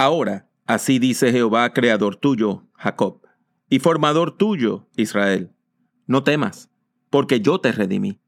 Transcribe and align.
Ahora, 0.00 0.48
así 0.64 0.98
dice 0.98 1.30
Jehová, 1.30 1.74
creador 1.74 2.16
tuyo, 2.16 2.66
Jacob, 2.72 3.20
y 3.68 3.80
formador 3.80 4.34
tuyo, 4.34 4.88
Israel. 4.96 5.52
No 6.06 6.24
temas, 6.24 6.70
porque 7.10 7.42
yo 7.42 7.60
te 7.60 7.70
redimí. 7.70 8.18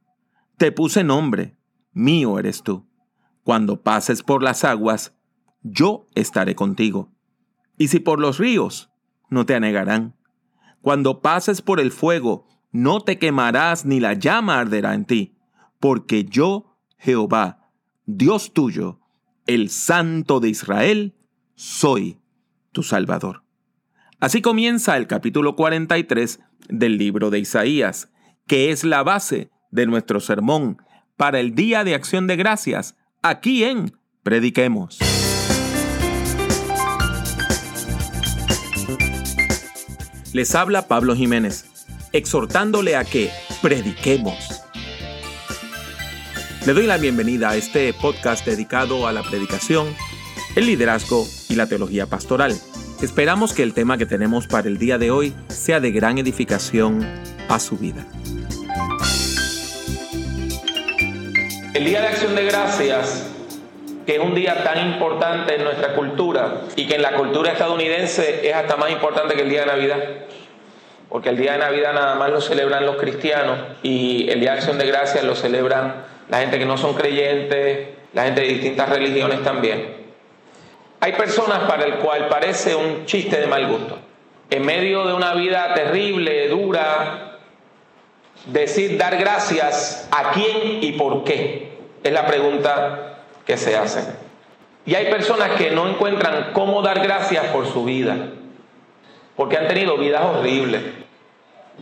Te 0.58 0.70
puse 0.70 1.02
nombre, 1.02 1.56
mío 1.94 2.38
eres 2.38 2.62
tú. 2.62 2.86
Cuando 3.42 3.80
pases 3.82 4.22
por 4.22 4.42
las 4.42 4.64
aguas, 4.64 5.14
yo 5.62 6.08
estaré 6.14 6.54
contigo. 6.54 7.10
Y 7.78 7.88
si 7.88 8.00
por 8.00 8.20
los 8.20 8.36
ríos, 8.36 8.90
no 9.30 9.46
te 9.46 9.54
anegarán. 9.54 10.14
Cuando 10.82 11.22
pases 11.22 11.62
por 11.62 11.80
el 11.80 11.90
fuego, 11.90 12.46
no 12.70 13.00
te 13.00 13.18
quemarás 13.18 13.86
ni 13.86 13.98
la 13.98 14.12
llama 14.12 14.60
arderá 14.60 14.92
en 14.92 15.06
ti, 15.06 15.38
porque 15.80 16.24
yo, 16.26 16.76
Jehová, 16.98 17.70
Dios 18.04 18.52
tuyo, 18.52 19.00
el 19.46 19.70
Santo 19.70 20.38
de 20.38 20.50
Israel, 20.50 21.16
soy 21.54 22.18
tu 22.72 22.82
Salvador. 22.82 23.42
Así 24.20 24.40
comienza 24.40 24.96
el 24.96 25.06
capítulo 25.06 25.56
43 25.56 26.40
del 26.68 26.96
libro 26.96 27.30
de 27.30 27.40
Isaías, 27.40 28.10
que 28.46 28.70
es 28.70 28.84
la 28.84 29.02
base 29.02 29.50
de 29.70 29.86
nuestro 29.86 30.20
sermón 30.20 30.78
para 31.16 31.40
el 31.40 31.54
Día 31.54 31.84
de 31.84 31.94
Acción 31.94 32.26
de 32.26 32.36
Gracias, 32.36 32.96
aquí 33.22 33.64
en 33.64 33.92
Prediquemos. 34.22 34.98
Les 40.32 40.54
habla 40.54 40.88
Pablo 40.88 41.14
Jiménez, 41.14 41.66
exhortándole 42.12 42.96
a 42.96 43.04
que 43.04 43.30
prediquemos. 43.60 44.62
Le 46.64 46.72
doy 46.72 46.86
la 46.86 46.96
bienvenida 46.96 47.50
a 47.50 47.56
este 47.56 47.92
podcast 47.92 48.46
dedicado 48.46 49.06
a 49.06 49.12
la 49.12 49.22
predicación, 49.22 49.88
el 50.54 50.66
liderazgo 50.66 51.26
y 51.48 51.54
la 51.54 51.66
teología 51.66 52.06
pastoral. 52.06 52.54
Esperamos 53.02 53.54
que 53.54 53.62
el 53.62 53.74
tema 53.74 53.98
que 53.98 54.06
tenemos 54.06 54.46
para 54.46 54.68
el 54.68 54.78
día 54.78 54.98
de 54.98 55.10
hoy 55.10 55.34
sea 55.48 55.80
de 55.80 55.90
gran 55.90 56.18
edificación 56.18 57.06
a 57.48 57.58
su 57.58 57.78
vida. 57.78 58.06
El 61.74 61.84
Día 61.84 62.02
de 62.02 62.06
Acción 62.08 62.34
de 62.36 62.44
Gracias, 62.44 63.30
que 64.06 64.16
es 64.16 64.20
un 64.20 64.34
día 64.34 64.62
tan 64.62 64.92
importante 64.92 65.56
en 65.56 65.64
nuestra 65.64 65.94
cultura 65.94 66.62
y 66.76 66.86
que 66.86 66.96
en 66.96 67.02
la 67.02 67.14
cultura 67.14 67.52
estadounidense 67.52 68.46
es 68.46 68.54
hasta 68.54 68.76
más 68.76 68.90
importante 68.90 69.34
que 69.34 69.42
el 69.42 69.48
Día 69.48 69.60
de 69.60 69.66
Navidad, 69.66 69.98
porque 71.08 71.30
el 71.30 71.38
Día 71.38 71.52
de 71.52 71.58
Navidad 71.58 71.94
nada 71.94 72.14
más 72.16 72.30
lo 72.30 72.40
celebran 72.40 72.84
los 72.84 72.96
cristianos 72.96 73.58
y 73.82 74.28
el 74.28 74.40
Día 74.40 74.52
de 74.52 74.58
Acción 74.58 74.78
de 74.78 74.86
Gracias 74.86 75.24
lo 75.24 75.34
celebran 75.34 76.04
la 76.28 76.40
gente 76.40 76.58
que 76.58 76.66
no 76.66 76.76
son 76.76 76.94
creyentes, 76.94 77.88
la 78.12 78.24
gente 78.24 78.42
de 78.42 78.48
distintas 78.48 78.88
religiones 78.90 79.42
también. 79.42 80.01
Hay 81.02 81.14
personas 81.14 81.64
para 81.64 81.84
el 81.84 81.94
cual 81.96 82.28
parece 82.28 82.76
un 82.76 83.06
chiste 83.06 83.40
de 83.40 83.48
mal 83.48 83.66
gusto. 83.66 83.98
En 84.50 84.64
medio 84.64 85.04
de 85.04 85.12
una 85.12 85.34
vida 85.34 85.74
terrible, 85.74 86.46
dura, 86.46 87.38
decir 88.46 88.96
dar 88.98 89.16
gracias 89.16 90.08
a 90.12 90.30
quién 90.30 90.80
y 90.80 90.92
por 90.92 91.24
qué 91.24 91.72
es 92.04 92.12
la 92.12 92.24
pregunta 92.24 93.18
que 93.44 93.56
se 93.56 93.76
hace. 93.76 94.14
Y 94.86 94.94
hay 94.94 95.10
personas 95.10 95.56
que 95.58 95.72
no 95.72 95.88
encuentran 95.88 96.52
cómo 96.52 96.82
dar 96.82 97.00
gracias 97.00 97.46
por 97.46 97.66
su 97.66 97.82
vida, 97.84 98.28
porque 99.34 99.56
han 99.56 99.66
tenido 99.66 99.96
vidas 99.96 100.22
horribles. 100.24 100.82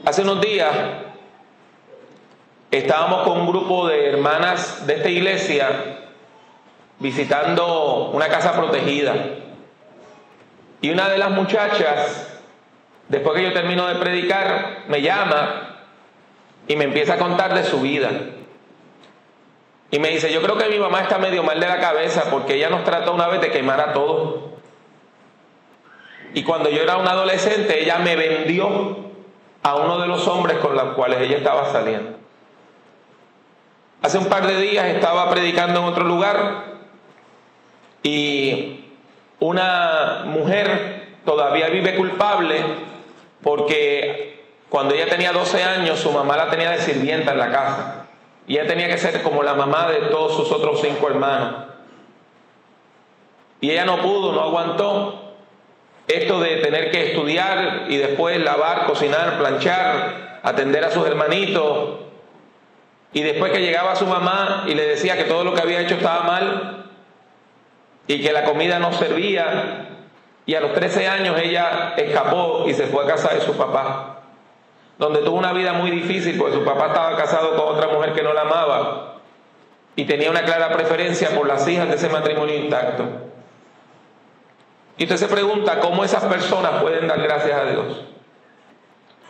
Hace 0.06 0.22
unos 0.22 0.40
días 0.40 0.72
estábamos 2.70 3.24
con 3.24 3.42
un 3.42 3.48
grupo 3.48 3.86
de 3.86 4.08
hermanas 4.08 4.86
de 4.86 4.94
esta 4.94 5.10
iglesia 5.10 5.68
visitando 7.00 8.10
una 8.12 8.28
casa 8.28 8.52
protegida. 8.52 9.14
Y 10.82 10.90
una 10.90 11.08
de 11.08 11.18
las 11.18 11.30
muchachas, 11.30 12.40
después 13.08 13.36
que 13.36 13.42
yo 13.42 13.52
termino 13.52 13.86
de 13.86 13.96
predicar, 13.96 14.84
me 14.88 15.02
llama 15.02 15.78
y 16.68 16.76
me 16.76 16.84
empieza 16.84 17.14
a 17.14 17.18
contar 17.18 17.54
de 17.54 17.64
su 17.64 17.80
vida. 17.80 18.10
Y 19.90 19.98
me 19.98 20.10
dice, 20.10 20.32
yo 20.32 20.40
creo 20.40 20.56
que 20.56 20.68
mi 20.68 20.78
mamá 20.78 21.00
está 21.00 21.18
medio 21.18 21.42
mal 21.42 21.58
de 21.58 21.66
la 21.66 21.80
cabeza 21.80 22.30
porque 22.30 22.54
ella 22.54 22.70
nos 22.70 22.84
trató 22.84 23.12
una 23.12 23.26
vez 23.26 23.40
de 23.40 23.50
quemar 23.50 23.80
a 23.80 23.92
todos. 23.92 24.50
Y 26.32 26.44
cuando 26.44 26.70
yo 26.70 26.82
era 26.82 26.96
un 26.96 27.08
adolescente, 27.08 27.82
ella 27.82 27.98
me 27.98 28.14
vendió 28.14 29.10
a 29.62 29.74
uno 29.74 29.98
de 29.98 30.06
los 30.06 30.28
hombres 30.28 30.58
con 30.58 30.76
los 30.76 30.94
cuales 30.94 31.20
ella 31.20 31.38
estaba 31.38 31.72
saliendo. 31.72 32.18
Hace 34.02 34.18
un 34.18 34.26
par 34.26 34.46
de 34.46 34.60
días 34.60 34.86
estaba 34.86 35.28
predicando 35.28 35.80
en 35.80 35.86
otro 35.86 36.04
lugar 36.04 36.69
y 38.02 38.84
una 39.38 40.22
mujer 40.26 41.08
todavía 41.24 41.68
vive 41.68 41.96
culpable 41.96 42.62
porque 43.42 44.44
cuando 44.68 44.94
ella 44.94 45.08
tenía 45.08 45.32
12 45.32 45.62
años 45.62 45.98
su 45.98 46.12
mamá 46.12 46.36
la 46.36 46.50
tenía 46.50 46.70
de 46.70 46.78
sirvienta 46.78 47.32
en 47.32 47.38
la 47.38 47.50
casa. 47.50 48.06
Y 48.46 48.56
ella 48.56 48.66
tenía 48.66 48.88
que 48.88 48.98
ser 48.98 49.22
como 49.22 49.42
la 49.42 49.54
mamá 49.54 49.88
de 49.88 50.08
todos 50.08 50.36
sus 50.36 50.50
otros 50.50 50.80
cinco 50.80 51.08
hermanos. 51.08 51.66
Y 53.60 53.70
ella 53.70 53.84
no 53.84 54.00
pudo, 54.00 54.32
no 54.32 54.40
aguantó 54.40 55.34
esto 56.08 56.40
de 56.40 56.56
tener 56.56 56.90
que 56.90 57.10
estudiar 57.10 57.86
y 57.88 57.96
después 57.96 58.38
lavar, 58.40 58.86
cocinar, 58.86 59.38
planchar, 59.38 60.40
atender 60.42 60.84
a 60.84 60.90
sus 60.90 61.06
hermanitos. 61.06 62.00
Y 63.12 63.22
después 63.22 63.52
que 63.52 63.60
llegaba 63.60 63.94
su 63.96 64.06
mamá 64.06 64.64
y 64.66 64.74
le 64.74 64.86
decía 64.86 65.16
que 65.16 65.24
todo 65.24 65.44
lo 65.44 65.54
que 65.54 65.62
había 65.62 65.80
hecho 65.80 65.94
estaba 65.94 66.22
mal, 66.24 66.79
y 68.14 68.20
que 68.20 68.32
la 68.32 68.44
comida 68.44 68.80
no 68.80 68.92
servía. 68.92 69.86
Y 70.44 70.54
a 70.56 70.60
los 70.60 70.72
13 70.74 71.06
años 71.06 71.38
ella 71.40 71.94
escapó 71.96 72.64
y 72.66 72.74
se 72.74 72.86
fue 72.86 73.04
a 73.04 73.06
casa 73.06 73.32
de 73.32 73.40
su 73.40 73.56
papá, 73.56 74.22
donde 74.98 75.20
tuvo 75.20 75.38
una 75.38 75.52
vida 75.52 75.74
muy 75.74 75.92
difícil 75.92 76.36
porque 76.36 76.56
su 76.56 76.64
papá 76.64 76.88
estaba 76.88 77.16
casado 77.16 77.54
con 77.54 77.76
otra 77.76 77.88
mujer 77.88 78.12
que 78.12 78.22
no 78.22 78.32
la 78.32 78.40
amaba 78.40 79.14
y 79.94 80.04
tenía 80.06 80.28
una 80.28 80.42
clara 80.42 80.72
preferencia 80.72 81.30
por 81.30 81.46
las 81.46 81.68
hijas 81.68 81.88
de 81.88 81.94
ese 81.94 82.08
matrimonio 82.08 82.56
intacto. 82.56 83.04
Y 84.96 85.04
usted 85.04 85.16
se 85.16 85.28
pregunta 85.28 85.78
cómo 85.78 86.02
esas 86.02 86.24
personas 86.24 86.82
pueden 86.82 87.06
dar 87.06 87.22
gracias 87.22 87.60
a 87.60 87.64
Dios. 87.66 88.04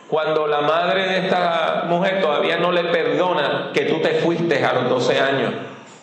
Cuando 0.07 0.47
la 0.47 0.61
madre 0.61 1.07
de 1.07 1.17
esta 1.19 1.83
mujer 1.87 2.19
todavía 2.19 2.57
no 2.57 2.71
le 2.71 2.85
perdona 2.85 3.69
que 3.73 3.81
tú 3.81 4.01
te 4.01 4.15
fuiste 4.15 4.65
a 4.65 4.73
los 4.73 4.89
12 4.89 5.19
años 5.19 5.53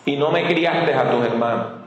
y 0.05 0.15
no 0.15 0.31
me 0.31 0.47
criaste 0.47 0.93
a 0.93 1.11
tus 1.11 1.25
hermanos. 1.25 1.78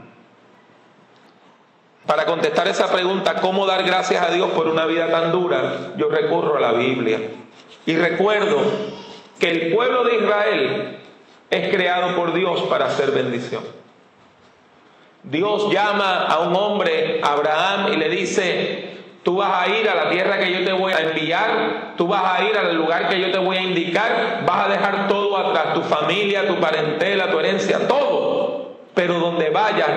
Para 2.06 2.26
contestar 2.26 2.66
esa 2.66 2.90
pregunta, 2.90 3.36
¿cómo 3.36 3.64
dar 3.64 3.84
gracias 3.84 4.22
a 4.22 4.32
Dios 4.32 4.50
por 4.50 4.66
una 4.66 4.86
vida 4.86 5.10
tan 5.10 5.30
dura? 5.30 5.92
Yo 5.96 6.08
recurro 6.08 6.56
a 6.56 6.60
la 6.60 6.72
Biblia. 6.72 7.20
Y 7.86 7.96
recuerdo 7.96 8.58
que 9.38 9.50
el 9.50 9.74
pueblo 9.74 10.04
de 10.04 10.16
Israel 10.16 10.98
es 11.50 11.74
creado 11.74 12.16
por 12.16 12.32
Dios 12.32 12.62
para 12.62 12.86
hacer 12.86 13.12
bendición. 13.12 13.62
Dios 15.22 15.70
llama 15.72 16.24
a 16.24 16.40
un 16.40 16.56
hombre, 16.56 17.20
Abraham, 17.22 17.92
y 17.92 17.96
le 17.96 18.08
dice, 18.08 18.96
tú 19.22 19.36
vas 19.36 19.62
a 19.62 19.68
ir 19.68 19.88
a 19.88 19.94
la 19.94 20.10
tierra 20.10 20.40
que 20.40 20.52
yo 20.52 20.64
te 20.64 20.72
voy 20.72 20.92
a 20.92 20.98
enviar, 20.98 21.94
tú 21.96 22.08
vas 22.08 22.24
a 22.24 22.44
ir 22.44 22.56
al 22.56 22.74
lugar 22.74 23.08
que 23.08 23.20
yo 23.20 23.30
te 23.30 23.38
voy 23.38 23.56
a 23.56 23.62
indicar, 23.62 24.42
vas 24.44 24.66
a 24.66 24.68
dejar 24.68 25.06
todo 25.06 25.36
atrás, 25.36 25.74
tu 25.74 25.82
familia, 25.82 26.48
tu 26.48 26.56
parentela, 26.56 27.30
tu 27.30 27.38
herencia, 27.38 27.86
todo 27.86 28.21
pero 28.94 29.18
donde 29.18 29.50
vayas, 29.50 29.88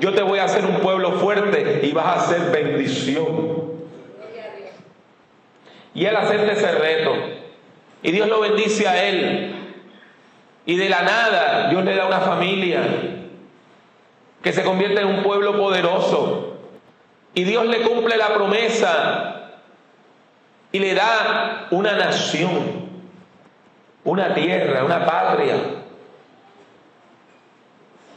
yo 0.00 0.14
te 0.14 0.22
voy 0.22 0.38
a 0.38 0.44
hacer 0.44 0.64
un 0.64 0.80
pueblo 0.80 1.12
fuerte 1.12 1.80
y 1.82 1.92
vas 1.92 2.16
a 2.16 2.28
ser 2.28 2.50
bendición. 2.50 3.68
Y 5.94 6.04
él 6.04 6.16
acepta 6.16 6.52
ese 6.52 6.72
reto. 6.72 7.12
Y 8.02 8.12
Dios 8.12 8.28
lo 8.28 8.40
bendice 8.40 8.86
a 8.86 9.04
él. 9.04 9.54
Y 10.64 10.76
de 10.76 10.88
la 10.88 11.02
nada, 11.02 11.68
Dios 11.70 11.84
le 11.84 11.96
da 11.96 12.06
una 12.06 12.20
familia 12.20 12.80
que 14.42 14.52
se 14.52 14.62
convierte 14.62 15.00
en 15.00 15.08
un 15.08 15.22
pueblo 15.22 15.56
poderoso. 15.56 16.58
Y 17.34 17.44
Dios 17.44 17.66
le 17.66 17.82
cumple 17.82 18.16
la 18.16 18.28
promesa 18.34 19.52
y 20.70 20.78
le 20.78 20.94
da 20.94 21.66
una 21.70 21.92
nación, 21.96 22.88
una 24.04 24.34
tierra, 24.34 24.84
una 24.84 25.04
patria. 25.04 25.54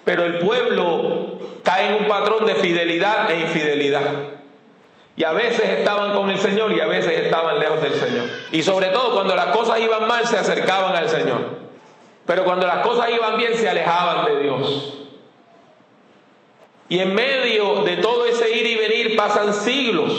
Pero 0.04 0.26
el 0.26 0.40
pueblo 0.40 1.40
cae 1.64 1.90
en 1.90 2.04
un 2.04 2.08
patrón 2.08 2.46
de 2.46 2.56
fidelidad 2.56 3.30
e 3.32 3.42
infidelidad. 3.42 4.02
Y 5.16 5.24
a 5.24 5.34
veces 5.34 5.70
estaban 5.70 6.14
con 6.14 6.30
el 6.30 6.40
Señor 6.40 6.72
y 6.72 6.80
a 6.80 6.88
veces 6.88 7.20
estaban 7.20 7.60
lejos 7.60 7.82
del 7.82 7.94
Señor. 7.94 8.26
Y 8.52 8.64
sobre 8.64 8.88
todo 8.88 9.14
cuando 9.14 9.36
las 9.36 9.48
cosas 9.48 9.80
iban 9.80 10.08
mal 10.08 10.26
se 10.26 10.38
acercaban 10.38 10.96
al 10.96 11.10
Señor. 11.10 11.60
Pero 12.26 12.44
cuando 12.44 12.66
las 12.66 12.86
cosas 12.86 13.10
iban 13.12 13.38
bien 13.38 13.54
se 13.56 13.70
alejaban 13.70 14.26
de 14.26 14.44
Dios. 14.44 14.94
Y 16.90 17.00
en 17.00 17.14
medio 17.14 17.84
de 17.84 17.98
todo 17.98 18.26
ese 18.26 18.52
ir 18.52 18.66
y 18.66 18.76
venir 18.76 19.16
pasan 19.16 19.54
siglos 19.54 20.12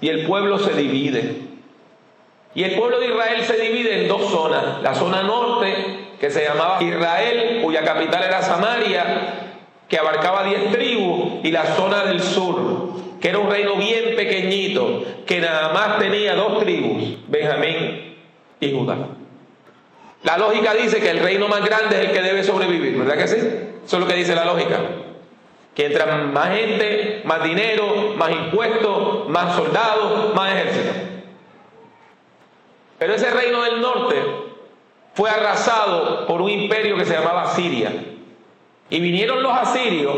y 0.00 0.08
el 0.08 0.26
pueblo 0.26 0.58
se 0.58 0.74
divide. 0.74 1.42
Y 2.54 2.64
el 2.64 2.78
pueblo 2.78 2.98
de 3.00 3.08
Israel 3.08 3.44
se 3.44 3.56
divide 3.58 4.02
en 4.02 4.08
dos 4.08 4.30
zonas. 4.30 4.82
La 4.82 4.94
zona 4.94 5.22
norte 5.22 6.05
que 6.20 6.30
se 6.30 6.44
llamaba 6.44 6.82
Israel, 6.82 7.60
cuya 7.62 7.84
capital 7.84 8.24
era 8.24 8.42
Samaria, 8.42 9.52
que 9.88 9.98
abarcaba 9.98 10.44
diez 10.44 10.72
tribus, 10.72 11.44
y 11.44 11.50
la 11.50 11.64
zona 11.74 12.04
del 12.04 12.20
sur, 12.20 12.94
que 13.20 13.28
era 13.28 13.38
un 13.38 13.50
reino 13.50 13.76
bien 13.76 14.16
pequeñito, 14.16 15.04
que 15.26 15.40
nada 15.40 15.72
más 15.72 15.98
tenía 15.98 16.34
dos 16.34 16.60
tribus, 16.60 17.18
Benjamín 17.28 18.16
y 18.60 18.72
Judá. 18.72 18.96
La 20.22 20.38
lógica 20.38 20.74
dice 20.74 21.00
que 21.00 21.10
el 21.10 21.20
reino 21.20 21.46
más 21.48 21.64
grande 21.64 22.00
es 22.00 22.08
el 22.08 22.12
que 22.12 22.22
debe 22.22 22.42
sobrevivir, 22.42 22.98
¿verdad 22.98 23.16
que 23.16 23.28
sí? 23.28 23.36
Eso 23.36 23.96
es 23.96 24.00
lo 24.00 24.08
que 24.08 24.14
dice 24.14 24.34
la 24.34 24.44
lógica. 24.44 24.80
Que 25.74 25.86
entra 25.86 26.06
más 26.06 26.56
gente, 26.56 27.20
más 27.24 27.44
dinero, 27.44 28.14
más 28.16 28.32
impuestos, 28.32 29.28
más 29.28 29.54
soldados, 29.54 30.34
más 30.34 30.52
ejército. 30.52 30.92
Pero 32.98 33.14
ese 33.14 33.30
reino 33.30 33.62
del 33.62 33.80
norte 33.80 34.16
fue 35.16 35.30
arrasado 35.30 36.26
por 36.26 36.42
un 36.42 36.50
imperio 36.50 36.94
que 36.96 37.06
se 37.06 37.14
llamaba 37.14 37.54
Siria. 37.54 37.90
Y 38.90 39.00
vinieron 39.00 39.42
los 39.42 39.52
asirios 39.52 40.14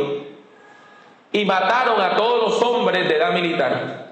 y 1.32 1.44
mataron 1.44 2.00
a 2.00 2.16
todos 2.16 2.50
los 2.50 2.62
hombres 2.62 3.08
de 3.08 3.16
edad 3.16 3.32
militar, 3.32 4.08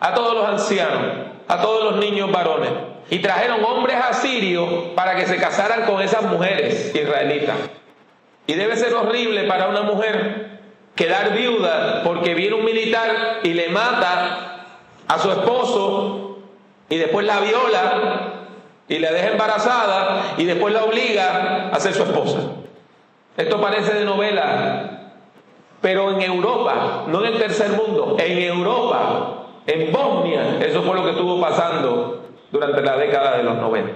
a 0.00 0.14
todos 0.14 0.34
los 0.34 0.48
ancianos, 0.48 1.26
a 1.46 1.60
todos 1.60 1.84
los 1.84 1.96
niños 1.96 2.32
varones. 2.32 2.70
Y 3.10 3.18
trajeron 3.18 3.62
hombres 3.62 3.96
asirios 3.96 4.66
para 4.96 5.14
que 5.14 5.26
se 5.26 5.36
casaran 5.36 5.84
con 5.84 6.00
esas 6.00 6.22
mujeres 6.22 6.94
israelitas. 6.94 7.56
Y 8.46 8.54
debe 8.54 8.76
ser 8.76 8.94
horrible 8.94 9.44
para 9.44 9.68
una 9.68 9.82
mujer 9.82 10.58
quedar 10.94 11.34
viuda 11.34 12.00
porque 12.02 12.32
viene 12.32 12.54
un 12.54 12.64
militar 12.64 13.40
y 13.42 13.52
le 13.52 13.68
mata 13.68 14.64
a 15.06 15.18
su 15.18 15.30
esposo 15.30 16.38
y 16.88 16.96
después 16.96 17.26
la 17.26 17.40
viola 17.40 18.41
y 18.88 18.98
la 18.98 19.12
deja 19.12 19.30
embarazada 19.30 20.34
y 20.36 20.44
después 20.44 20.74
la 20.74 20.84
obliga 20.84 21.70
a 21.72 21.80
ser 21.80 21.94
su 21.94 22.02
esposa. 22.02 22.38
Esto 23.36 23.60
parece 23.60 23.94
de 23.94 24.04
novela, 24.04 25.12
pero 25.80 26.12
en 26.12 26.22
Europa, 26.22 27.04
no 27.06 27.24
en 27.24 27.32
el 27.32 27.38
tercer 27.38 27.70
mundo, 27.70 28.16
en 28.18 28.38
Europa, 28.38 29.46
en 29.66 29.92
Bosnia, 29.92 30.58
eso 30.60 30.82
fue 30.82 30.94
lo 30.94 31.04
que 31.04 31.10
estuvo 31.10 31.40
pasando 31.40 32.24
durante 32.50 32.82
la 32.82 32.96
década 32.96 33.38
de 33.38 33.44
los 33.44 33.56
90. 33.56 33.92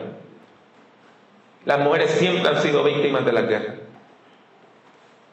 Las 1.67 1.79
mujeres 1.81 2.12
siempre 2.12 2.49
han 2.49 2.62
sido 2.62 2.85
víctimas 2.85 3.25
de 3.25 3.33
la 3.33 3.43
guerra. 3.43 3.75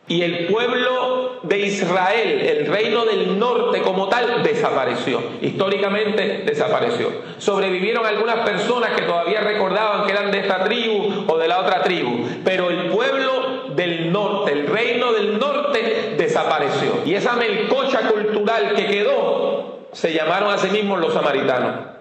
Y 0.08 0.22
el 0.22 0.48
pueblo 0.48 1.40
de 1.44 1.60
Israel, 1.60 2.42
el 2.42 2.68
reino 2.68 3.06
del 3.06 3.40
norte 3.40 3.82
como 3.82 4.10
tal, 4.10 4.44
desapareció. 4.44 5.22
Históricamente 5.42 6.44
desapareció. 6.46 7.10
Sobrevivieron 7.38 8.06
algunas 8.06 8.40
personas 8.40 8.92
que 8.92 9.04
todavía 9.04 9.40
recordaban 9.40 10.06
que 10.06 10.12
eran 10.12 10.30
de 10.30 10.40
esta 10.40 10.64
tribu 10.66 11.26
o 11.28 11.38
de 11.38 11.48
la 11.48 11.60
otra 11.62 11.84
tribu. 11.84 12.28
Pero 12.44 12.70
el 12.70 12.90
pueblo 12.90 13.70
del 13.76 14.12
norte, 14.12 14.52
el 14.52 14.68
reino 14.68 15.14
del 15.14 15.40
norte, 15.40 16.16
desapareció. 16.18 17.02
Y 17.06 17.16
esa 17.16 17.34
melcocha 17.38 18.10
cultural 18.10 18.74
que 18.76 18.86
quedó, 18.88 19.88
se 19.94 20.14
llamaron 20.14 20.52
a 20.52 20.58
sí 20.58 20.68
mismos 20.70 21.00
los 21.00 21.14
samaritanos 21.14 21.93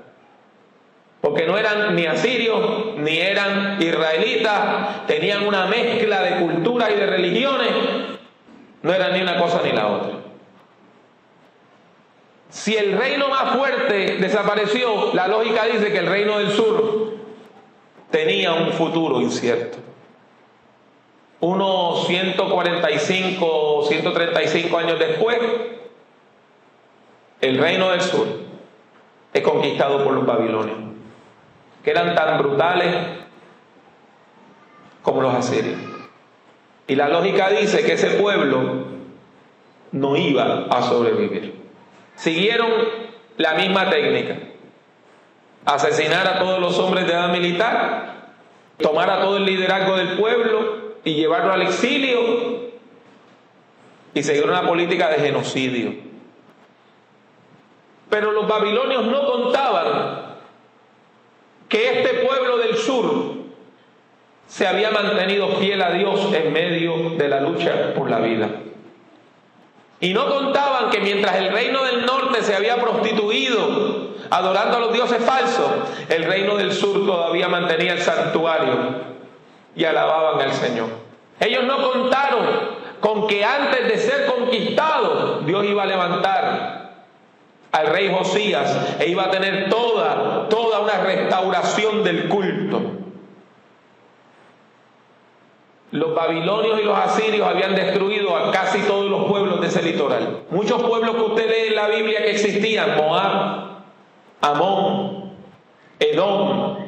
porque 1.23 1.47
no 1.47 1.57
eran 1.57 1.95
ni 1.95 2.05
asirios 2.05 2.97
ni 2.97 3.17
eran 3.17 3.81
israelitas, 3.81 5.07
tenían 5.07 5.47
una 5.47 5.67
mezcla 5.67 6.21
de 6.21 6.41
culturas 6.41 6.91
y 6.91 6.99
de 6.99 7.07
religiones, 7.07 7.69
no 8.83 8.93
eran 8.93 9.13
ni 9.13 9.23
una 9.23 9.39
cosa 9.39 9.61
ni 9.65 9.71
la 9.71 9.87
otra. 9.87 10.11
Si 12.51 12.77
el 12.77 12.99
reino 12.99 13.29
más 13.29 13.57
fuerte 13.57 14.19
desapareció, 14.19 15.15
la 15.15 15.29
lógica 15.29 15.65
dice 15.67 15.93
que 15.93 15.99
el 15.99 16.09
reino 16.09 16.39
del 16.39 16.51
sur 16.51 17.13
tenía 18.11 18.53
un 18.55 18.73
futuro 18.73 19.21
incierto. 19.21 19.79
Unos 21.39 22.05
145, 22.09 23.85
135 23.89 24.77
años 24.77 24.99
después, 24.99 25.39
el 27.41 27.59
reino 27.59 27.91
del 27.91 28.01
sur 28.01 28.27
es 29.33 29.43
conquistado 29.43 30.03
por 30.03 30.15
los 30.15 30.27
babilonios 30.27 30.92
que 31.83 31.91
eran 31.91 32.15
tan 32.15 32.39
brutales 32.39 32.95
como 35.03 35.23
los 35.23 35.35
asirios. 35.35 35.79
Y 36.87 36.95
la 36.95 37.09
lógica 37.09 37.49
dice 37.51 37.85
que 37.85 37.95
ese 37.95 38.11
pueblo 38.11 38.85
no 39.93 40.17
iba 40.17 40.67
a 40.71 40.83
sobrevivir. 40.83 41.55
Siguieron 42.17 42.71
la 43.37 43.55
misma 43.55 43.89
técnica. 43.91 44.37
Asesinar 45.65 46.27
a 46.27 46.39
todos 46.39 46.61
los 46.61 46.79
hombres 46.79 47.07
de 47.07 47.13
edad 47.13 47.31
militar, 47.31 48.33
tomar 48.79 49.11
a 49.11 49.21
todo 49.21 49.37
el 49.37 49.45
liderazgo 49.45 49.97
del 49.97 50.19
pueblo 50.19 50.97
y 51.05 51.15
llevarlo 51.15 51.53
al 51.53 51.63
exilio 51.63 52.73
y 54.15 54.23
seguir 54.23 54.45
una 54.45 54.67
política 54.67 55.09
de 55.09 55.17
genocidio. 55.17 55.95
Pero 58.11 58.33
los 58.33 58.47
babilonios 58.47 59.07
no 59.07 59.25
contaban 59.25 60.32
que 61.73 62.01
este 62.01 62.27
pueblo 62.27 62.59
del 62.59 62.77
sur 62.77 63.33
se 64.47 64.67
había 64.67 64.91
mantenido 64.91 65.57
fiel 65.57 65.81
a 65.81 65.93
Dios 65.93 66.31
en 66.35 66.53
medio 66.53 67.11
de 67.17 67.29
la 67.29 67.41
lucha 67.41 67.95
por 67.95 68.11
la 68.11 68.19
vida. 68.19 68.51
Y 69.99 70.13
no 70.13 70.29
contaban 70.29 70.91
que 70.91 71.01
mientras 71.01 71.35
el 71.37 71.51
reino 71.51 71.83
del 71.85 72.05
norte 72.05 72.43
se 72.43 72.55
había 72.55 72.77
prostituido 72.77 74.11
adorando 74.29 74.77
a 74.77 74.81
los 74.81 74.93
dioses 74.93 75.25
falsos, 75.25 75.71
el 76.11 76.25
reino 76.25 76.59
del 76.59 76.73
sur 76.75 77.07
todavía 77.07 77.49
mantenía 77.49 77.95
el 77.95 78.01
santuario 78.03 78.75
y 79.75 79.87
alababan 79.87 80.43
al 80.43 80.53
Señor. 80.53 80.89
Ellos 81.41 81.65
no 81.65 81.91
contaron 81.91 82.47
con 83.01 83.27
que 83.27 83.47
antes 83.47 83.89
de 83.89 83.97
ser 83.97 84.27
conquistados 84.27 85.47
Dios 85.47 85.65
iba 85.65 85.85
a 85.85 85.87
levantar 85.87 86.82
al 87.73 87.87
rey 87.87 88.15
Josías 88.17 88.97
e 89.01 89.09
iba 89.09 89.25
a 89.25 89.31
tener 89.31 89.71
toda, 89.71 90.49
toda 90.49 90.81
una 90.81 91.03
restauración 91.03 92.05
del 92.05 92.29
culto. 92.29 92.83
Los 95.91 96.15
babilonios 96.15 96.81
y 96.81 96.85
los 96.85 96.97
asirios 96.97 97.47
habían 97.47 97.75
destruido 97.75 98.37
a 98.37 98.51
casi 98.51 98.81
todos 98.81 99.11
los 99.11 99.25
pueblos 99.25 99.61
de 99.61 99.67
ese 99.67 99.83
litoral. 99.83 100.45
Muchos 100.51 100.83
pueblos 100.83 101.17
que 101.17 101.23
usted 101.23 101.49
lee 101.49 101.69
en 101.69 101.75
la 101.75 101.89
Biblia 101.89 102.23
que 102.23 102.31
existían, 102.31 102.97
Moab, 102.97 103.83
Amón, 104.41 105.33
Edom, 105.99 106.79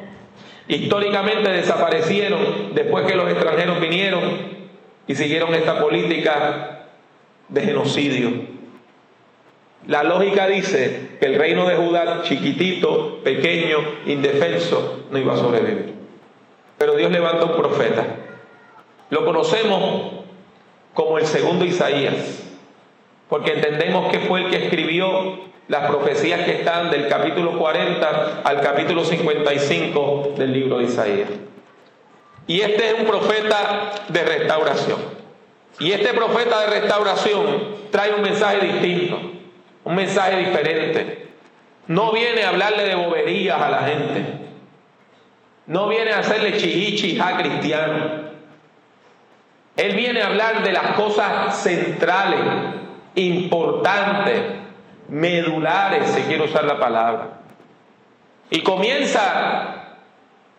históricamente 0.67 1.49
desaparecieron 1.51 2.73
después 2.73 3.05
que 3.05 3.15
los 3.15 3.29
extranjeros 3.29 3.79
vinieron 3.79 4.21
y 5.07 5.15
siguieron 5.15 5.53
esta 5.53 5.79
política 5.79 6.87
de 7.47 7.61
genocidio. 7.61 8.54
La 9.87 10.03
lógica 10.03 10.47
dice 10.47 11.11
que 11.19 11.27
el 11.27 11.35
reino 11.35 11.67
de 11.67 11.75
Judá, 11.75 12.23
chiquitito, 12.23 13.19
pequeño, 13.23 13.77
indefenso, 14.07 15.03
no 15.11 15.17
iba 15.19 15.33
a 15.33 15.37
sobrevivir. 15.37 15.93
Pero 16.79 16.95
Dios 16.95 17.11
levanta 17.11 17.45
un 17.45 17.55
profeta. 17.55 18.03
Lo 19.11 19.25
conocemos 19.25 20.11
como 20.93 21.19
el 21.19 21.27
segundo 21.27 21.65
Isaías, 21.65 22.43
porque 23.29 23.53
entendemos 23.53 24.11
que 24.11 24.19
fue 24.21 24.45
el 24.45 24.49
que 24.49 24.65
escribió 24.65 25.39
las 25.67 25.87
profecías 25.87 26.41
que 26.45 26.59
están 26.59 26.89
del 26.89 27.07
capítulo 27.07 27.57
40 27.59 28.41
al 28.43 28.61
capítulo 28.61 29.05
55 29.05 30.33
del 30.35 30.51
libro 30.51 30.79
de 30.79 30.85
Isaías. 30.85 31.29
Y 32.47 32.61
este 32.61 32.87
es 32.87 32.99
un 32.99 33.05
profeta 33.05 33.91
de 34.07 34.23
restauración. 34.23 34.97
Y 35.79 35.91
este 35.91 36.13
profeta 36.13 36.61
de 36.61 36.79
restauración 36.79 37.75
trae 37.91 38.13
un 38.13 38.21
mensaje 38.21 38.65
distinto 38.65 39.34
un 39.85 39.95
mensaje 39.95 40.37
diferente. 40.37 41.29
No 41.87 42.11
viene 42.11 42.43
a 42.43 42.49
hablarle 42.49 42.83
de 42.83 42.95
boberías 42.95 43.61
a 43.61 43.69
la 43.69 43.83
gente. 43.83 44.25
No 45.67 45.87
viene 45.87 46.11
a 46.11 46.19
hacerle 46.19 46.57
chihichi 46.57 47.19
a 47.19 47.37
cristiano. 47.37 48.25
Él 49.77 49.95
viene 49.95 50.21
a 50.21 50.27
hablar 50.27 50.63
de 50.63 50.71
las 50.71 50.95
cosas 50.95 51.57
centrales, 51.57 52.39
importantes, 53.15 54.41
medulares, 55.07 56.09
si 56.09 56.21
quiero 56.23 56.45
usar 56.45 56.65
la 56.65 56.79
palabra. 56.79 57.39
Y 58.49 58.61
comienza 58.61 59.99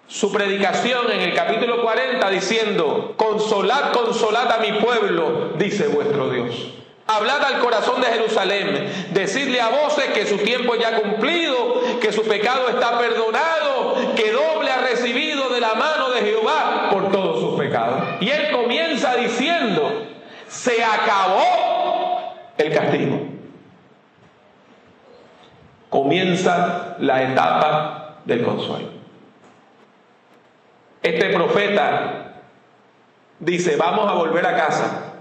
su 0.07 0.31
predicación 0.33 1.11
en 1.11 1.21
el 1.21 1.35
capítulo 1.35 1.83
40 1.83 2.31
diciendo, 2.31 3.15
consolad, 3.17 3.93
consolad 3.93 4.53
a 4.53 4.59
mi 4.59 4.73
pueblo, 4.81 5.55
dice 5.57 5.89
vuestro 5.89 6.31
Dios. 6.31 6.75
Hablad 7.09 7.45
al 7.45 7.61
corazón 7.61 8.01
de 8.01 8.09
Jerusalén, 8.09 9.09
decirle 9.13 9.61
a 9.61 9.69
voces 9.69 10.07
que 10.07 10.27
su 10.27 10.39
tiempo 10.39 10.75
ya 10.75 10.89
ha 10.89 11.01
cumplido, 11.01 11.81
que 12.01 12.11
su 12.11 12.23
pecado 12.23 12.69
está 12.69 12.99
perdonado, 12.99 13.95
que 14.17 14.33
doble 14.33 14.73
ha 14.73 14.81
recibido 14.81 15.49
de 15.51 15.61
la 15.61 15.75
mano 15.75 16.11
de 16.11 16.23
Jehová 16.23 16.89
por 16.91 17.13
todos 17.13 17.39
sus 17.39 17.61
pecados. 17.61 18.03
Y 18.21 18.29
él 18.29 18.51
comienza 18.51 19.15
diciendo, 19.15 20.09
se 20.49 20.83
acabó 20.83 22.35
el 22.59 22.75
castigo. 22.75 23.21
Comienza 25.89 26.97
la 26.99 27.23
etapa 27.23 28.17
del 28.25 28.43
consuelo. 28.43 28.89
Este 31.05 31.29
profeta 31.29 32.33
dice, 33.39 33.77
vamos 33.77 34.11
a 34.11 34.15
volver 34.15 34.45
a 34.45 34.57
casa 34.57 35.16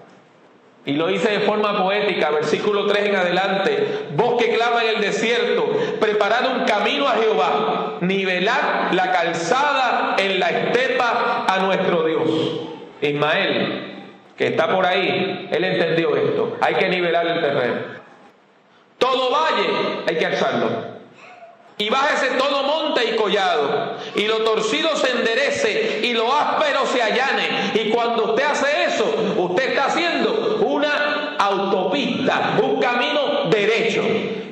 Y 0.85 0.93
lo 0.93 1.09
hice 1.09 1.29
de 1.29 1.39
forma 1.39 1.81
poética, 1.81 2.29
versículo 2.29 2.85
3 2.85 3.05
en 3.07 3.15
adelante. 3.15 4.07
Vos 4.15 4.41
que 4.41 4.53
clama 4.55 4.83
en 4.83 4.95
el 4.97 5.01
desierto, 5.01 5.65
preparad 5.99 6.45
un 6.55 6.65
camino 6.65 7.07
a 7.07 7.13
Jehová, 7.13 7.97
nivelad 8.01 8.91
la 8.91 9.11
calzada 9.11 10.15
en 10.19 10.39
la 10.39 10.49
estepa 10.49 11.45
a 11.47 11.59
nuestro 11.59 12.03
Dios. 12.03 12.29
Ismael, 13.01 14.03
que 14.37 14.47
está 14.47 14.69
por 14.69 14.85
ahí, 14.85 15.49
él 15.51 15.63
entendió 15.63 16.15
esto. 16.15 16.57
Hay 16.61 16.75
que 16.75 16.87
nivelar 16.89 17.25
el 17.27 17.41
terreno. 17.41 17.75
Todo 18.99 19.31
valle 19.31 20.03
hay 20.07 20.17
que 20.17 20.25
alzarlo. 20.25 20.95
Y 21.77 21.89
bájese 21.89 22.27
todo 22.37 22.63
monte 22.63 23.03
y 23.03 23.15
collado, 23.17 23.97
y 24.15 24.27
lo 24.27 24.43
torcido 24.43 24.95
se 24.95 25.11
enderece, 25.11 25.99
y 26.03 26.13
lo 26.13 26.33
áspero 26.33 26.85
se 26.85 27.01
allane. 27.01 27.71
Y 27.73 27.89
cuando 27.89 28.31
usted 28.31 28.43
hace 28.45 28.83
eso, 28.85 29.35
usted 29.37 29.71
está 29.71 29.85
haciendo 29.87 30.59
un 31.75 32.79
camino 32.79 33.49
derecho. 33.49 34.01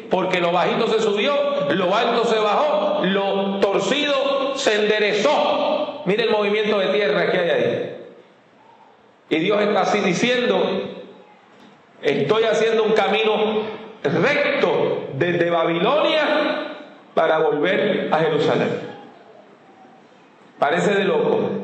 Porque 0.10 0.40
lo 0.40 0.52
bajito 0.52 0.88
se 0.88 1.00
subió, 1.00 1.34
lo 1.72 1.96
alto 1.96 2.26
se 2.26 2.38
bajó, 2.38 3.02
lo 3.04 3.60
torcido 3.60 4.56
se 4.56 4.76
enderezó. 4.76 6.04
Mire 6.06 6.24
el 6.24 6.30
movimiento 6.30 6.78
de 6.78 6.88
tierra 6.88 7.32
que 7.32 7.38
hay 7.40 7.50
ahí. 7.50 7.98
Y 9.30 9.40
Dios 9.40 9.60
está 9.62 9.82
así 9.82 10.00
diciendo, 10.00 10.62
estoy 12.02 12.44
haciendo 12.44 12.84
un 12.84 12.92
camino 12.92 13.64
recto 14.04 15.08
desde 15.14 15.50
Babilonia 15.50 16.78
para 17.14 17.40
volver 17.40 18.10
a 18.12 18.20
Jerusalén. 18.20 18.70
Parece 20.60 20.94
de 20.94 21.06
loco. 21.06 21.63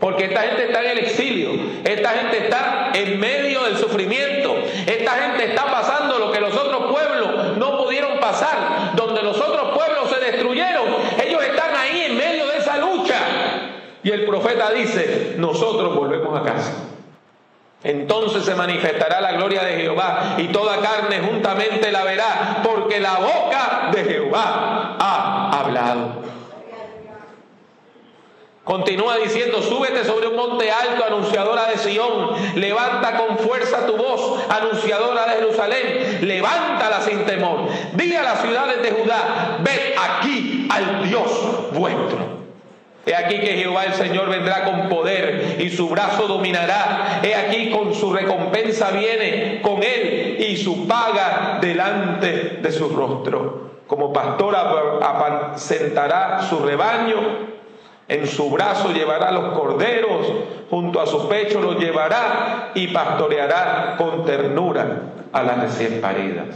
Porque 0.00 0.24
esta 0.24 0.40
gente 0.40 0.64
está 0.64 0.82
en 0.82 0.90
el 0.92 0.98
exilio, 1.00 1.50
esta 1.84 2.08
gente 2.10 2.38
está 2.38 2.90
en 2.94 3.20
medio 3.20 3.64
del 3.64 3.76
sufrimiento, 3.76 4.56
esta 4.86 5.10
gente 5.12 5.44
está 5.44 5.66
pasando 5.66 6.18
lo 6.18 6.32
que 6.32 6.40
los 6.40 6.56
otros 6.56 6.90
pueblos 6.90 7.58
no 7.58 7.76
pudieron 7.76 8.18
pasar, 8.18 8.92
donde 8.96 9.22
los 9.22 9.38
otros 9.38 9.76
pueblos 9.76 10.10
se 10.10 10.24
destruyeron, 10.24 10.86
ellos 11.22 11.42
están 11.44 11.76
ahí 11.76 12.04
en 12.06 12.16
medio 12.16 12.46
de 12.46 12.56
esa 12.56 12.78
lucha. 12.78 13.18
Y 14.02 14.10
el 14.10 14.24
profeta 14.24 14.70
dice, 14.70 15.34
nosotros 15.36 15.94
volvemos 15.94 16.40
a 16.40 16.44
casa. 16.44 16.72
Entonces 17.84 18.42
se 18.44 18.54
manifestará 18.54 19.20
la 19.20 19.32
gloria 19.32 19.62
de 19.64 19.82
Jehová 19.82 20.36
y 20.38 20.48
toda 20.48 20.80
carne 20.80 21.20
juntamente 21.20 21.92
la 21.92 22.04
verá, 22.04 22.60
porque 22.62 23.00
la 23.00 23.16
boca 23.16 23.90
de 23.92 24.04
Jehová 24.04 24.96
ha 24.98 25.60
hablado. 25.60 26.39
Continúa 28.70 29.16
diciendo, 29.16 29.60
súbete 29.62 30.04
sobre 30.04 30.28
un 30.28 30.36
monte 30.36 30.70
alto, 30.70 31.04
anunciadora 31.04 31.66
de 31.66 31.76
Sión, 31.76 32.36
levanta 32.54 33.16
con 33.16 33.36
fuerza 33.38 33.84
tu 33.84 33.96
voz, 33.96 34.44
anunciadora 34.48 35.26
de 35.26 35.38
Jerusalén, 35.38 36.18
levántala 36.20 37.00
sin 37.00 37.24
temor. 37.24 37.66
Di 37.94 38.14
a 38.14 38.22
las 38.22 38.42
ciudades 38.42 38.80
de 38.80 38.92
Judá, 38.92 39.58
ved 39.58 39.96
aquí 39.98 40.68
al 40.70 41.02
Dios 41.02 41.72
vuestro. 41.72 42.18
He 43.04 43.12
aquí 43.12 43.40
que 43.40 43.56
Jehová 43.56 43.86
el 43.86 43.94
Señor 43.94 44.28
vendrá 44.28 44.62
con 44.62 44.88
poder 44.88 45.56
y 45.58 45.70
su 45.70 45.88
brazo 45.88 46.28
dominará. 46.28 47.22
He 47.24 47.34
aquí 47.34 47.72
con 47.72 47.92
su 47.92 48.12
recompensa 48.12 48.92
viene 48.92 49.62
con 49.62 49.82
él 49.82 50.36
y 50.48 50.56
su 50.56 50.86
paga 50.86 51.58
delante 51.60 52.58
de 52.62 52.70
su 52.70 52.88
rostro. 52.90 53.80
Como 53.88 54.12
pastor 54.12 54.54
apacentará 55.02 56.42
su 56.48 56.60
rebaño, 56.60 57.58
en 58.10 58.26
su 58.26 58.50
brazo 58.50 58.92
llevará 58.92 59.30
los 59.30 59.56
corderos, 59.56 60.26
junto 60.68 61.00
a 61.00 61.06
su 61.06 61.28
pecho 61.28 61.60
los 61.60 61.78
llevará 61.78 62.72
y 62.74 62.88
pastoreará 62.88 63.94
con 63.96 64.24
ternura 64.24 65.02
a 65.32 65.42
las 65.44 65.60
recién 65.60 66.00
paridas. 66.00 66.48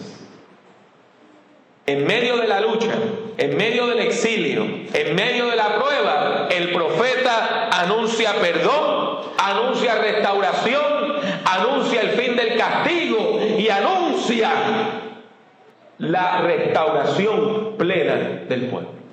En 1.86 2.08
medio 2.08 2.38
de 2.38 2.48
la 2.48 2.60
lucha, 2.60 2.90
en 3.38 3.56
medio 3.56 3.86
del 3.86 4.00
exilio, 4.00 4.64
en 4.64 5.14
medio 5.14 5.46
de 5.46 5.54
la 5.54 5.76
prueba, 5.76 6.48
el 6.50 6.72
profeta 6.72 7.68
anuncia 7.70 8.32
perdón, 8.40 9.20
anuncia 9.38 9.94
restauración, 9.94 11.20
anuncia 11.44 12.00
el 12.00 12.10
fin 12.10 12.34
del 12.34 12.58
castigo 12.58 13.38
y 13.56 13.68
anuncia 13.68 14.50
la 15.98 16.40
restauración 16.40 17.76
plena 17.78 18.42
del 18.48 18.66
pueblo. 18.66 19.03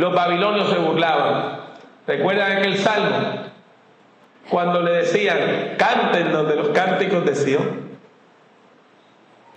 Los 0.00 0.14
babilonios 0.14 0.70
se 0.70 0.78
burlaban. 0.78 1.60
¿Recuerdan 2.06 2.56
aquel 2.56 2.78
salmo? 2.78 3.16
Cuando 4.48 4.80
le 4.80 4.92
decían, 4.92 5.74
cántenos 5.76 6.48
de 6.48 6.56
los 6.56 6.68
cánticos 6.70 7.22
de 7.26 7.34
Sion. 7.34 7.90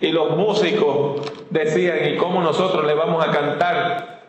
Y 0.02 0.12
los 0.12 0.36
músicos 0.36 1.32
decían, 1.48 1.96
¿y 2.04 2.16
cómo 2.18 2.42
nosotros 2.42 2.84
le 2.84 2.92
vamos 2.92 3.26
a 3.26 3.30
cantar 3.30 4.20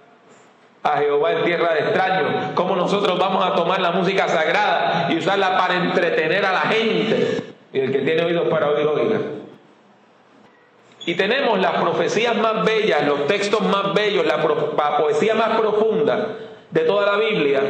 a 0.83 0.97
Jehová 0.99 1.33
en 1.33 1.43
tierra 1.43 1.73
de 1.73 1.79
extraños? 1.81 2.31
¿Cómo 2.55 2.77
nosotros 2.77 3.19
vamos 3.19 3.45
a 3.45 3.53
tomar 3.53 3.81
la 3.81 3.91
música 3.91 4.29
sagrada 4.29 5.09
y 5.11 5.17
usarla 5.17 5.57
para 5.57 5.75
entretener 5.75 6.45
a 6.45 6.53
la 6.53 6.61
gente? 6.61 7.43
Y 7.73 7.79
el 7.79 7.91
que 7.91 7.99
tiene 7.99 8.23
oídos 8.23 8.47
para 8.47 8.69
oír, 8.69 8.87
oiga. 8.87 9.19
Y 11.05 11.13
tenemos 11.13 11.59
las 11.59 11.79
profecías 11.81 12.35
más 12.35 12.65
bellas, 12.65 13.05
los 13.05 13.27
textos 13.27 13.61
más 13.61 13.93
bellos, 13.93 14.25
la, 14.25 14.41
poesía 14.97 15.35
más 15.35 15.59
profunda 15.59 16.37
de 16.71 16.81
toda 16.81 17.05
la 17.05 17.17
Biblia, 17.17 17.61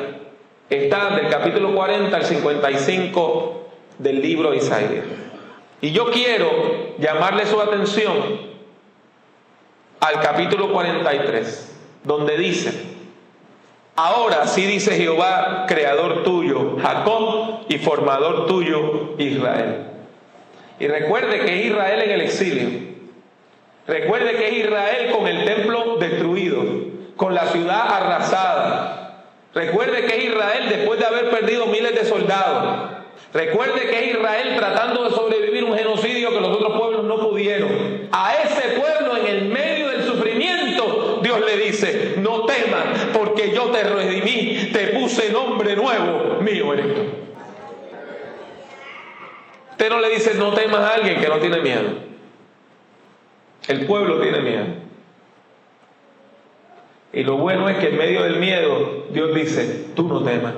están 0.70 1.18
del 1.18 1.30
capítulo 1.30 1.76
40 1.76 2.16
al 2.16 2.24
55 2.24 3.68
del 3.98 4.22
libro 4.22 4.52
de 4.52 4.58
Isaías. 4.58 5.06
Y 5.82 5.92
yo 5.92 6.10
quiero 6.12 6.96
llamarle 6.98 7.46
su 7.46 7.60
atención 7.60 8.16
al 10.00 10.22
capítulo 10.22 10.72
43, 10.72 11.76
donde 12.06 12.38
dice, 12.38 12.72
ahora 13.98 14.48
sí 14.48 14.66
dice 14.66 14.96
Jehová, 14.96 15.66
creador 15.68 16.24
tuyo, 16.24 16.78
Jacob, 16.82 17.66
y 17.68 17.80
formador 17.80 18.46
tuyo, 18.46 19.16
Israel. 19.18 19.88
Y 20.80 20.88
recuerde 20.88 21.42
que 21.42 21.66
Israel 21.66 22.02
en 22.02 22.12
el 22.12 22.22
exilio. 22.22 22.95
Recuerde 23.88 24.36
que 24.36 24.48
es 24.48 24.66
Israel 24.66 25.12
con 25.12 25.28
el 25.28 25.46
templo 25.46 25.98
destruido, 25.98 26.64
con 27.16 27.36
la 27.36 27.46
ciudad 27.48 27.88
arrasada. 27.88 29.26
Recuerde 29.54 30.06
que 30.06 30.18
es 30.18 30.24
Israel 30.26 30.66
después 30.70 31.00
de 31.00 31.06
haber 31.06 31.30
perdido 31.30 31.68
miles 31.68 31.94
de 31.94 32.04
soldados. 32.06 32.92
Recuerde 33.32 33.82
que 33.82 34.00
es 34.00 34.16
Israel 34.16 34.56
tratando 34.58 35.04
de 35.04 35.12
sobrevivir 35.12 35.64
un 35.66 35.78
genocidio 35.78 36.32
que 36.32 36.42
los 36.42 36.58
otros 36.58 36.80
pueblos 36.80 37.04
no 37.04 37.30
pudieron. 37.30 38.10
A 38.12 38.34
ese 38.36 38.80
pueblo 38.80 39.18
en 39.18 39.28
el 39.28 39.46
medio 39.50 39.90
del 39.90 40.04
sufrimiento, 40.04 41.20
Dios 41.22 41.40
le 41.46 41.58
dice, 41.58 42.16
no 42.18 42.46
temas, 42.46 42.86
porque 43.14 43.54
yo 43.54 43.66
te 43.66 43.84
redimí, 43.84 44.72
te 44.74 44.88
puse 44.88 45.32
nombre 45.32 45.76
nuevo, 45.76 46.42
mío 46.42 46.74
eres 46.74 46.96
tú. 46.96 47.02
Usted 49.72 49.90
no 49.90 50.00
le 50.00 50.10
dice, 50.10 50.34
no 50.36 50.54
temas 50.54 50.80
a 50.80 50.94
alguien 50.96 51.20
que 51.20 51.28
no 51.28 51.38
tiene 51.38 51.60
miedo. 51.60 52.05
El 53.68 53.86
pueblo 53.86 54.22
tiene 54.22 54.40
miedo. 54.40 54.66
Y 57.14 57.24
lo 57.24 57.38
bueno 57.38 57.70
es 57.70 57.78
que 57.78 57.90
en 57.90 57.98
medio 57.98 58.24
del 58.24 58.38
miedo, 58.38 59.06
Dios 59.10 59.34
dice, 59.34 59.86
tú 59.96 60.08
no 60.08 60.22
temas. 60.24 60.54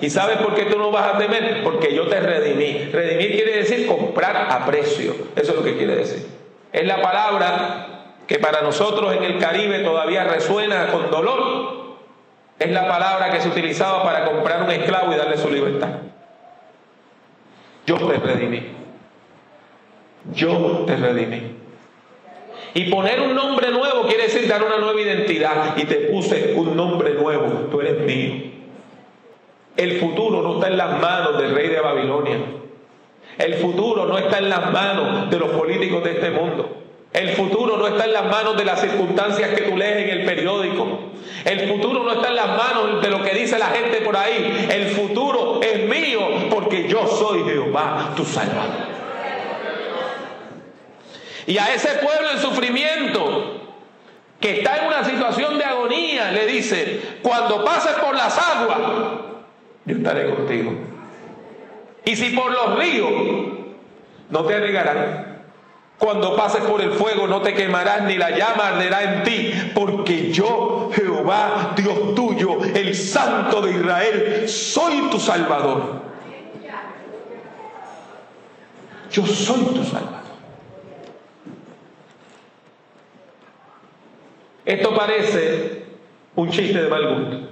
¿Y 0.00 0.10
sabes 0.10 0.38
por 0.38 0.54
qué 0.54 0.64
tú 0.64 0.78
no 0.78 0.90
vas 0.90 1.14
a 1.14 1.18
temer? 1.18 1.62
Porque 1.62 1.94
yo 1.94 2.08
te 2.08 2.20
redimí. 2.20 2.90
Redimir 2.90 3.32
quiere 3.32 3.56
decir 3.58 3.86
comprar 3.86 4.48
a 4.50 4.66
precio. 4.66 5.14
Eso 5.36 5.52
es 5.52 5.56
lo 5.56 5.62
que 5.62 5.76
quiere 5.76 5.96
decir. 5.96 6.26
Es 6.72 6.86
la 6.86 7.00
palabra 7.00 7.86
que 8.26 8.38
para 8.38 8.62
nosotros 8.62 9.14
en 9.14 9.22
el 9.22 9.38
Caribe 9.38 9.80
todavía 9.80 10.24
resuena 10.24 10.88
con 10.88 11.10
dolor. 11.10 11.84
Es 12.58 12.70
la 12.70 12.88
palabra 12.88 13.30
que 13.30 13.40
se 13.40 13.48
utilizaba 13.48 14.02
para 14.02 14.24
comprar 14.24 14.62
un 14.62 14.70
esclavo 14.70 15.12
y 15.12 15.16
darle 15.16 15.38
su 15.38 15.50
libertad. 15.50 15.90
Yo 17.86 17.96
te 17.96 18.16
redimí. 18.16 18.72
Yo 20.32 20.84
te 20.86 20.96
redimí. 20.96 21.63
Y 22.74 22.90
poner 22.90 23.20
un 23.20 23.34
nombre 23.34 23.70
nuevo 23.70 24.02
quiere 24.08 24.24
decir 24.24 24.48
dar 24.48 24.62
una 24.64 24.78
nueva 24.78 25.00
identidad. 25.00 25.76
Y 25.76 25.84
te 25.84 25.94
puse 26.10 26.54
un 26.56 26.76
nombre 26.76 27.14
nuevo. 27.14 27.68
Tú 27.70 27.80
eres 27.80 28.00
mío. 28.00 28.52
El 29.76 29.98
futuro 30.00 30.42
no 30.42 30.54
está 30.54 30.68
en 30.68 30.76
las 30.76 31.00
manos 31.00 31.38
del 31.38 31.54
rey 31.54 31.68
de 31.68 31.80
Babilonia. 31.80 32.36
El 33.38 33.54
futuro 33.54 34.06
no 34.06 34.18
está 34.18 34.38
en 34.38 34.48
las 34.48 34.72
manos 34.72 35.30
de 35.30 35.38
los 35.38 35.50
políticos 35.50 36.02
de 36.04 36.12
este 36.12 36.30
mundo. 36.30 36.82
El 37.12 37.30
futuro 37.30 37.76
no 37.76 37.86
está 37.86 38.06
en 38.06 38.12
las 38.12 38.26
manos 38.26 38.56
de 38.56 38.64
las 38.64 38.80
circunstancias 38.80 39.50
que 39.50 39.62
tú 39.62 39.76
lees 39.76 40.08
en 40.08 40.18
el 40.18 40.24
periódico. 40.24 40.98
El 41.44 41.68
futuro 41.68 42.02
no 42.02 42.12
está 42.12 42.28
en 42.28 42.36
las 42.36 42.48
manos 42.48 43.02
de 43.02 43.08
lo 43.08 43.22
que 43.22 43.34
dice 43.34 43.56
la 43.56 43.66
gente 43.66 44.00
por 44.00 44.16
ahí. 44.16 44.66
El 44.68 44.86
futuro 44.86 45.60
es 45.62 45.88
mío 45.88 46.20
porque 46.50 46.88
yo 46.88 47.06
soy 47.06 47.44
Jehová, 47.44 48.12
tu 48.16 48.24
Salvador. 48.24 48.93
Y 51.46 51.58
a 51.58 51.74
ese 51.74 51.88
pueblo 51.98 52.30
en 52.32 52.38
sufrimiento, 52.38 53.60
que 54.40 54.58
está 54.58 54.78
en 54.78 54.86
una 54.86 55.04
situación 55.04 55.58
de 55.58 55.64
agonía, 55.64 56.30
le 56.30 56.46
dice, 56.46 57.18
cuando 57.22 57.64
pases 57.64 57.92
por 57.92 58.14
las 58.14 58.36
aguas, 58.38 58.78
yo 59.84 59.96
estaré 59.96 60.34
contigo. 60.34 60.72
Y 62.04 62.16
si 62.16 62.30
por 62.30 62.50
los 62.50 62.78
ríos 62.78 63.12
no 64.30 64.44
te 64.44 64.54
anegarán. 64.54 65.34
Cuando 65.98 66.36
pases 66.36 66.62
por 66.64 66.80
el 66.82 66.90
fuego 66.92 67.26
no 67.26 67.40
te 67.40 67.54
quemarás 67.54 68.02
ni 68.02 68.16
la 68.16 68.30
llama 68.30 68.68
arderá 68.68 69.02
en 69.02 69.22
ti, 69.22 69.52
porque 69.74 70.32
yo, 70.32 70.90
Jehová, 70.92 71.72
Dios 71.76 72.14
tuyo, 72.14 72.58
el 72.74 72.94
Santo 72.94 73.62
de 73.62 73.70
Israel, 73.72 74.48
soy 74.48 75.08
tu 75.10 75.20
Salvador. 75.20 76.02
Yo 79.10 79.24
soy 79.24 79.62
tu 79.66 79.84
Salvador. 79.84 80.23
Esto 84.64 84.94
parece 84.94 85.84
un 86.36 86.50
chiste 86.50 86.82
de 86.82 86.88
mal 86.88 87.14
gusto. 87.14 87.48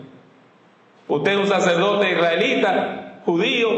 Usted 1.08 1.32
es 1.32 1.38
un 1.38 1.48
sacerdote 1.48 2.10
israelita, 2.10 3.20
judío, 3.24 3.68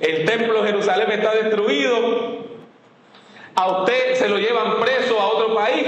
el 0.00 0.24
templo 0.24 0.62
de 0.62 0.68
Jerusalén 0.68 1.10
está 1.12 1.34
destruido, 1.34 2.42
a 3.54 3.68
usted 3.80 4.14
se 4.14 4.28
lo 4.28 4.38
llevan 4.38 4.80
preso 4.80 5.20
a 5.20 5.28
otro 5.28 5.54
país 5.54 5.86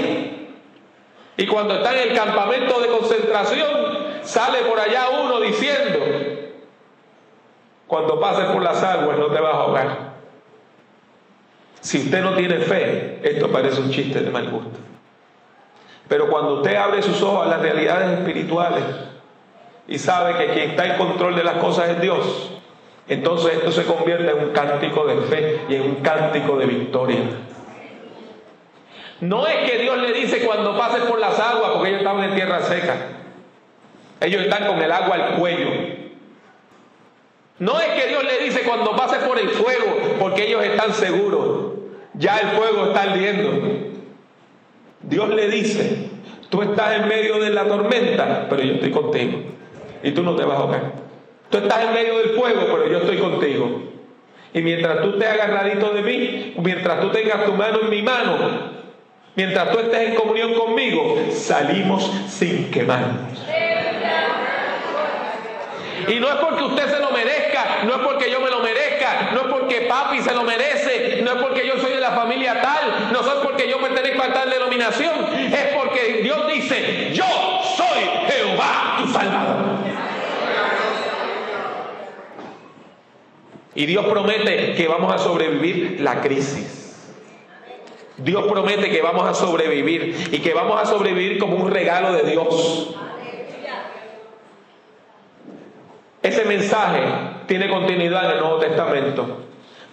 y 1.37 1.47
cuando 1.47 1.75
está 1.75 1.93
en 1.99 2.11
el 2.11 2.15
campamento 2.15 2.79
de 2.79 2.87
concentración 2.87 3.67
sale 4.21 4.59
por 4.59 4.79
allá 4.79 5.09
uno 5.21 5.41
diciendo, 5.41 5.99
cuando 7.87 8.19
pases 8.19 8.45
por 8.45 8.61
las 8.61 8.81
aguas 8.83 9.17
no 9.17 9.27
te 9.27 9.39
vas 9.39 9.53
a 9.53 9.57
ahogar. 9.57 10.15
Si 11.81 11.99
usted 11.99 12.21
no 12.21 12.35
tiene 12.35 12.59
fe, 12.59 13.19
esto 13.23 13.51
parece 13.51 13.81
un 13.81 13.91
chiste 13.91 14.19
de 14.19 14.29
mal 14.29 14.49
gusto. 14.49 14.94
Pero 16.07 16.29
cuando 16.29 16.55
usted 16.55 16.75
abre 16.75 17.01
sus 17.01 17.21
ojos 17.21 17.47
a 17.47 17.49
las 17.49 17.61
realidades 17.61 18.19
espirituales 18.19 18.83
y 19.87 19.97
sabe 19.97 20.37
que 20.37 20.53
quien 20.53 20.71
está 20.71 20.85
en 20.85 20.97
control 20.97 21.35
de 21.35 21.43
las 21.43 21.55
cosas 21.55 21.89
es 21.89 22.01
Dios, 22.01 22.51
entonces 23.07 23.53
esto 23.53 23.71
se 23.71 23.85
convierte 23.85 24.29
en 24.29 24.47
un 24.47 24.49
cántico 24.51 25.05
de 25.05 25.17
fe 25.21 25.61
y 25.69 25.75
en 25.75 25.81
un 25.83 25.95
cántico 25.95 26.57
de 26.57 26.65
victoria. 26.65 27.19
No 29.21 29.47
es 29.47 29.69
que 29.69 29.79
Dios 29.79 29.97
le 29.97 30.11
dice 30.13 30.45
cuando 30.45 30.77
pases 30.77 31.03
por 31.03 31.19
las 31.19 31.39
aguas, 31.39 31.71
porque 31.73 31.89
ellos 31.89 32.01
estaban 32.01 32.23
en 32.23 32.35
tierra 32.35 32.61
seca. 32.61 32.95
Ellos 34.19 34.43
están 34.43 34.67
con 34.67 34.81
el 34.81 34.91
agua 34.91 35.15
al 35.15 35.35
cuello. 35.35 35.69
No 37.59 37.79
es 37.79 37.87
que 37.87 38.07
Dios 38.07 38.23
le 38.23 38.39
dice 38.39 38.63
cuando 38.63 38.95
pases 38.95 39.19
por 39.19 39.39
el 39.39 39.49
fuego, 39.49 40.17
porque 40.19 40.47
ellos 40.47 40.63
están 40.63 40.93
seguros. 40.93 41.73
Ya 42.13 42.39
el 42.39 42.49
fuego 42.49 42.87
está 42.87 43.03
ardiendo. 43.03 43.84
Dios 45.07 45.29
le 45.29 45.49
dice, 45.49 46.09
tú 46.49 46.61
estás 46.61 46.99
en 46.99 47.07
medio 47.07 47.39
de 47.39 47.49
la 47.51 47.65
tormenta, 47.65 48.47
pero 48.49 48.63
yo 48.63 48.73
estoy 48.73 48.91
contigo. 48.91 49.39
Y 50.03 50.11
tú 50.11 50.23
no 50.23 50.35
te 50.35 50.43
vas 50.43 50.57
a 50.57 50.61
ahogar. 50.61 50.93
Tú 51.49 51.57
estás 51.57 51.85
en 51.85 51.93
medio 51.93 52.17
del 52.19 52.29
fuego, 52.29 52.61
pero 52.65 52.87
yo 52.89 52.97
estoy 52.99 53.17
contigo. 53.17 53.81
Y 54.53 54.61
mientras 54.61 55.01
tú 55.01 55.09
estés 55.11 55.29
agarradito 55.29 55.91
de 55.93 56.01
mí, 56.01 56.53
mientras 56.57 57.01
tú 57.01 57.09
tengas 57.09 57.45
tu 57.45 57.53
mano 57.53 57.79
en 57.83 57.89
mi 57.89 58.01
mano, 58.01 58.37
mientras 59.35 59.71
tú 59.71 59.79
estés 59.79 60.09
en 60.09 60.15
comunión 60.15 60.53
conmigo, 60.53 61.17
salimos 61.31 62.11
sin 62.27 62.71
quemarnos. 62.71 63.44
Y 66.07 66.19
no 66.19 66.29
es 66.29 66.35
porque 66.35 66.63
usted 66.63 66.89
se 66.89 66.99
lo 66.99 67.11
merezca, 67.11 67.83
no 67.85 67.95
es 67.95 68.01
porque 68.01 68.29
yo 68.29 68.39
me 68.39 68.49
lo 68.49 68.59
merezca, 68.59 69.31
no 69.33 69.41
es 69.41 69.47
porque 69.47 69.81
papi 69.81 70.21
se 70.21 70.33
lo 70.33 70.43
merece, 70.43 71.21
no 71.23 71.33
es 71.33 71.43
porque 71.43 71.67
yo 71.67 71.79
soy 71.79 71.91
de 71.91 71.99
la 71.99 72.11
familia 72.11 72.61
tal, 72.61 73.11
no 73.11 73.21
es 73.21 73.27
porque 73.43 73.69
yo 73.69 73.79
pertenezco 73.79 74.23
a 74.23 74.33
tal 74.33 74.49
denominación, 74.49 75.13
es 75.33 75.75
porque 75.75 76.21
Dios 76.23 76.47
dice, 76.47 77.11
yo 77.13 77.25
soy 77.75 78.03
Jehová 78.27 78.97
tu 78.99 79.11
Salvador. 79.11 79.65
Y 83.75 83.85
Dios 83.85 84.05
promete 84.05 84.73
que 84.73 84.87
vamos 84.87 85.13
a 85.13 85.17
sobrevivir 85.17 85.99
la 85.99 86.21
crisis. 86.21 86.85
Dios 88.17 88.45
promete 88.49 88.89
que 88.89 89.01
vamos 89.01 89.27
a 89.27 89.33
sobrevivir 89.33 90.29
y 90.31 90.39
que 90.39 90.53
vamos 90.53 90.81
a 90.81 90.85
sobrevivir 90.85 91.37
como 91.37 91.57
un 91.57 91.69
regalo 91.69 92.13
de 92.13 92.23
Dios. 92.23 92.95
Ese 96.25 96.43
mensaje 96.43 97.03
tiene 97.45 97.69
continuidad 97.69 98.25
en 98.25 98.31
el 98.31 98.39
Nuevo 98.39 98.57
Testamento. 98.57 99.41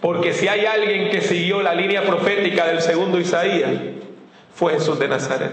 Porque 0.01 0.33
si 0.33 0.49
hay 0.49 0.65
alguien 0.65 1.11
que 1.11 1.21
siguió 1.21 1.61
la 1.61 1.75
línea 1.75 2.05
profética 2.05 2.67
del 2.67 2.81
segundo 2.81 3.21
Isaías, 3.21 3.71
fue 4.55 4.73
Jesús 4.73 4.99
de 4.99 5.09
Nazaret. 5.09 5.53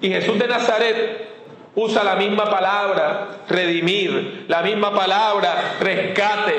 Y 0.00 0.08
Jesús 0.08 0.40
de 0.40 0.48
Nazaret 0.48 1.28
usa 1.76 2.02
la 2.02 2.16
misma 2.16 2.46
palabra 2.46 3.42
redimir, 3.48 4.46
la 4.48 4.62
misma 4.62 4.92
palabra 4.92 5.76
rescate, 5.78 6.54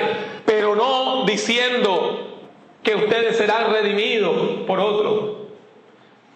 pero 0.46 0.76
no 0.76 1.26
diciendo 1.26 2.46
que 2.82 2.96
ustedes 2.96 3.36
serán 3.36 3.74
redimidos 3.74 4.38
por 4.66 4.80
otro, 4.80 5.48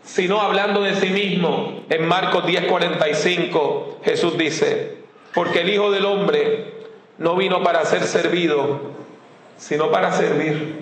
sino 0.04 0.42
hablando 0.42 0.82
de 0.82 0.96
sí 0.96 1.08
mismo. 1.08 1.86
En 1.90 2.06
Marcos 2.06 2.44
10:45 2.44 4.00
Jesús 4.04 4.38
dice, 4.38 4.98
porque 5.34 5.62
el 5.62 5.70
Hijo 5.70 5.90
del 5.90 6.04
Hombre 6.04 6.81
no 7.22 7.36
vino 7.36 7.62
para 7.62 7.86
ser 7.86 8.02
servido, 8.04 8.82
sino 9.56 9.92
para 9.92 10.12
servir 10.12 10.82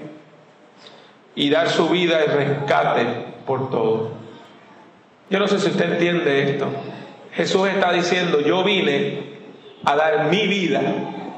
y 1.35 1.49
dar 1.49 1.69
su 1.69 1.89
vida 1.89 2.23
en 2.23 2.31
rescate 2.31 3.05
por 3.45 3.69
todo. 3.69 4.11
Yo 5.29 5.37
no 5.37 5.49
sé 5.49 5.59
si 5.59 5.69
usted 5.69 5.93
entiende 5.93 6.49
esto. 6.49 6.67
Jesús 7.33 7.67
está 7.67 7.91
diciendo, 7.91 8.39
yo 8.39 8.63
vine 8.63 9.23
a 9.83 9.95
dar 9.97 10.29
mi 10.29 10.47
vida 10.47 10.81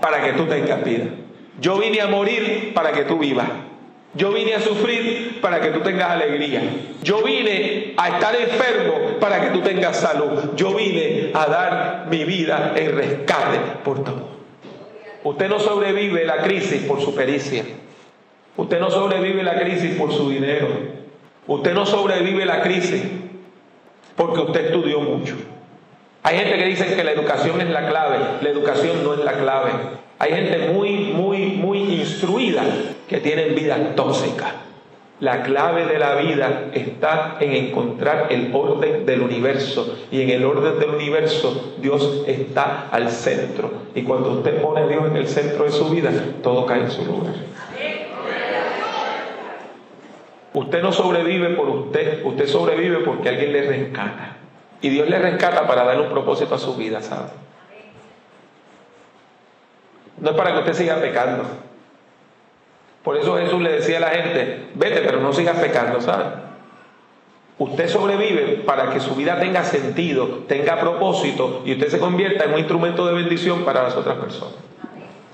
para 0.02 0.24
que 0.24 0.34
tú 0.34 0.46
tengas 0.46 0.84
vida. 0.84 1.06
Yo 1.60 1.80
vine 1.80 2.00
a 2.00 2.08
morir 2.08 2.72
para 2.76 2.92
que 2.92 3.04
tú 3.04 3.18
vivas. 3.18 3.48
Yo 4.14 4.32
vine 4.32 4.54
a 4.54 4.60
sufrir 4.60 5.40
para 5.42 5.62
que 5.62 5.70
tú 5.70 5.80
tengas 5.80 6.12
alegría. 6.12 6.62
Yo 7.02 7.24
vine 7.24 7.96
a 7.98 8.10
estar 8.10 8.36
enfermo 8.36 9.18
para 9.20 9.42
que 9.42 9.48
tú 9.48 9.62
tengas 9.62 9.98
salud. 9.98 10.56
Yo 10.56 10.76
vine 10.76 11.32
a 11.34 11.48
dar 11.48 12.08
mi 12.08 12.24
vida 12.24 12.74
en 12.76 12.96
rescate 12.96 13.58
por 13.84 14.04
todo. 14.04 14.31
Usted 15.24 15.50
no 15.50 15.60
sobrevive 15.60 16.26
la 16.26 16.38
crisis 16.38 16.84
por 16.84 17.02
su 17.02 17.14
pericia. 17.14 17.64
Usted 18.58 18.80
no 18.80 18.90
sobrevive 18.90 19.44
la 19.44 19.60
crisis 19.60 19.96
por 19.96 20.12
su 20.12 20.30
dinero. 20.30 20.68
Usted 21.48 21.74
no 21.74 21.86
sobrevive 21.86 22.46
la 22.46 22.62
crisis 22.62 23.04
porque 24.16 24.40
usted 24.40 24.66
estudió 24.68 25.00
mucho. 25.00 25.36
Hay 26.24 26.38
gente 26.38 26.58
que 26.58 26.66
dice 26.66 26.96
que 26.96 27.04
la 27.04 27.12
educación 27.12 27.62
es 27.62 27.70
la 27.70 27.88
clave. 27.88 28.18
La 28.42 28.50
educación 28.50 29.04
no 29.04 29.14
es 29.14 29.20
la 29.20 29.34
clave. 29.34 29.72
Hay 30.20 30.32
gente 30.34 30.70
muy, 30.72 31.12
muy, 31.14 31.48
muy 31.48 31.80
instruida 31.80 32.64
que 33.08 33.18
tiene 33.18 33.46
vida 33.50 33.96
tóxica. 33.96 34.54
La 35.22 35.44
clave 35.44 35.86
de 35.86 36.00
la 36.00 36.16
vida 36.16 36.72
está 36.74 37.38
en 37.40 37.52
encontrar 37.52 38.28
el 38.32 38.50
orden 38.56 39.06
del 39.06 39.22
universo. 39.22 39.96
Y 40.12 40.24
en 40.24 40.32
el 40.32 40.44
orden 40.44 40.80
del 40.80 40.90
universo 40.90 41.76
Dios 41.80 42.24
está 42.26 42.88
al 42.90 43.12
centro. 43.12 43.72
Y 43.94 44.02
cuando 44.02 44.32
usted 44.32 44.60
pone 44.60 44.82
a 44.82 44.88
Dios 44.88 45.06
en 45.06 45.16
el 45.16 45.28
centro 45.28 45.66
de 45.66 45.72
su 45.72 45.90
vida, 45.92 46.12
todo 46.42 46.66
cae 46.66 46.82
en 46.82 46.90
su 46.90 47.06
lugar. 47.06 47.36
Usted 50.54 50.82
no 50.82 50.92
sobrevive 50.92 51.50
por 51.50 51.70
usted, 51.70 52.26
usted 52.26 52.48
sobrevive 52.48 52.98
porque 53.06 53.30
alguien 53.30 53.54
le 53.54 53.62
rescata. 53.62 54.38
Y 54.82 54.90
Dios 54.90 55.08
le 55.08 55.20
rescata 55.20 55.68
para 55.68 55.84
darle 55.84 56.02
un 56.02 56.10
propósito 56.10 56.56
a 56.56 56.58
su 56.58 56.76
vida, 56.76 57.00
¿sabe? 57.00 57.30
No 60.18 60.32
es 60.32 60.36
para 60.36 60.54
que 60.54 60.60
usted 60.62 60.74
siga 60.74 60.96
pecando. 60.96 61.44
Por 63.04 63.18
eso 63.18 63.38
Jesús 63.38 63.62
le 63.62 63.72
decía 63.72 63.98
a 63.98 64.02
la 64.02 64.10
gente, 64.10 64.68
vete, 64.76 65.02
pero 65.02 65.20
no 65.20 65.34
sigas 65.34 65.58
pecando, 65.58 66.02
¿sabes? 66.02 66.28
Usted 67.58 67.88
sobrevive 67.90 68.64
para 68.66 68.90
que 68.92 69.00
su 69.00 69.16
vida 69.16 69.40
tenga 69.40 69.64
sentido, 69.64 70.44
tenga 70.48 70.80
propósito 70.80 71.62
y 71.66 71.74
usted 71.74 71.90
se 71.90 72.00
convierta 72.00 72.46
en 72.46 72.54
un 72.54 72.60
instrumento 72.60 73.06
de 73.06 73.14
bendición 73.14 73.64
para 73.66 73.84
las 73.84 73.96
otras 73.96 74.18
personas. 74.18 74.56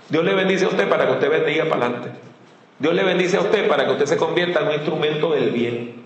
Dios 0.10 0.23
le 0.23 0.34
bendice 0.34 0.65
a 0.65 0.69
usted 0.69 0.89
para 0.89 1.06
que 1.06 1.13
usted 1.13 1.30
bendiga 1.30 1.65
para 1.65 1.86
adelante. 1.86 2.12
Dios 2.80 2.93
le 2.93 3.03
bendice 3.03 3.38
a 3.38 3.41
usted 3.41 3.67
para 3.67 3.86
que 3.86 3.91
usted 3.91 4.06
se 4.06 4.17
convierta 4.17 4.60
en 4.62 4.67
un 4.67 4.73
instrumento 4.73 5.32
del 5.32 5.51
bien. 5.51 6.03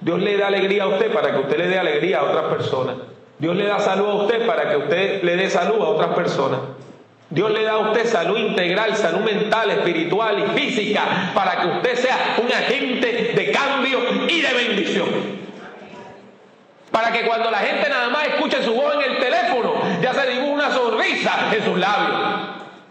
Dios 0.00 0.20
le 0.20 0.36
da 0.36 0.48
alegría 0.48 0.84
a 0.84 0.88
usted 0.88 1.12
para 1.12 1.32
que 1.32 1.40
usted 1.40 1.58
le 1.58 1.68
dé 1.68 1.78
alegría 1.78 2.20
a 2.20 2.24
otras 2.24 2.44
personas. 2.44 2.96
Dios 3.38 3.56
le 3.56 3.66
da 3.66 3.78
salud 3.78 4.08
a 4.08 4.14
usted 4.14 4.46
para 4.46 4.70
que 4.70 4.76
usted 4.76 5.22
le 5.22 5.36
dé 5.36 5.50
salud 5.50 5.80
a 5.80 5.88
otras 5.88 6.14
personas. 6.14 6.60
Dios 7.30 7.50
le 7.50 7.62
da 7.62 7.72
a 7.72 7.78
usted 7.78 8.06
salud 8.06 8.38
integral, 8.38 8.94
salud 8.96 9.20
mental, 9.20 9.70
espiritual 9.70 10.38
y 10.38 10.60
física 10.60 11.32
para 11.34 11.60
que 11.60 11.66
usted 11.68 11.96
sea 11.96 12.36
un 12.42 12.52
agente 12.52 13.32
de 13.34 13.50
cambio 13.50 13.98
y 14.28 14.40
de 14.40 14.52
bendición. 14.52 15.08
Para 16.90 17.10
que 17.12 17.26
cuando 17.26 17.50
la 17.50 17.58
gente 17.58 17.88
nada 17.88 18.08
más 18.08 18.28
escuche 18.28 18.62
su 18.62 18.72
voz 18.72 18.94
en 18.94 19.12
el 19.12 19.18
teléfono, 19.18 19.74
ya 20.00 20.14
se 20.14 20.30
dibuja 20.30 20.52
una 20.52 20.70
sonrisa 20.70 21.50
en 21.52 21.64
sus 21.64 21.78
labios. 21.78 22.20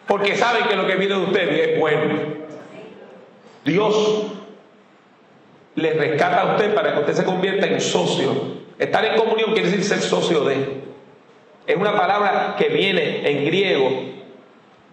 Porque 0.07 0.35
saben 0.35 0.65
que 0.65 0.75
lo 0.75 0.85
que 0.85 0.95
viene 0.95 1.15
de 1.15 1.21
usted 1.21 1.49
es 1.49 1.79
bueno. 1.79 2.19
Dios 3.63 4.23
le 5.75 5.93
rescata 5.93 6.41
a 6.41 6.45
usted 6.55 6.73
para 6.75 6.93
que 6.93 6.99
usted 6.99 7.13
se 7.13 7.23
convierta 7.23 7.65
en 7.65 7.79
socio. 7.79 8.63
Estar 8.77 9.05
en 9.05 9.15
comunión 9.15 9.53
quiere 9.53 9.69
decir 9.69 9.85
ser 9.85 10.01
socio 10.01 10.43
de. 10.43 10.81
Es 11.65 11.77
una 11.77 11.95
palabra 11.95 12.55
que 12.57 12.67
viene 12.67 13.29
en 13.29 13.45
griego 13.45 14.12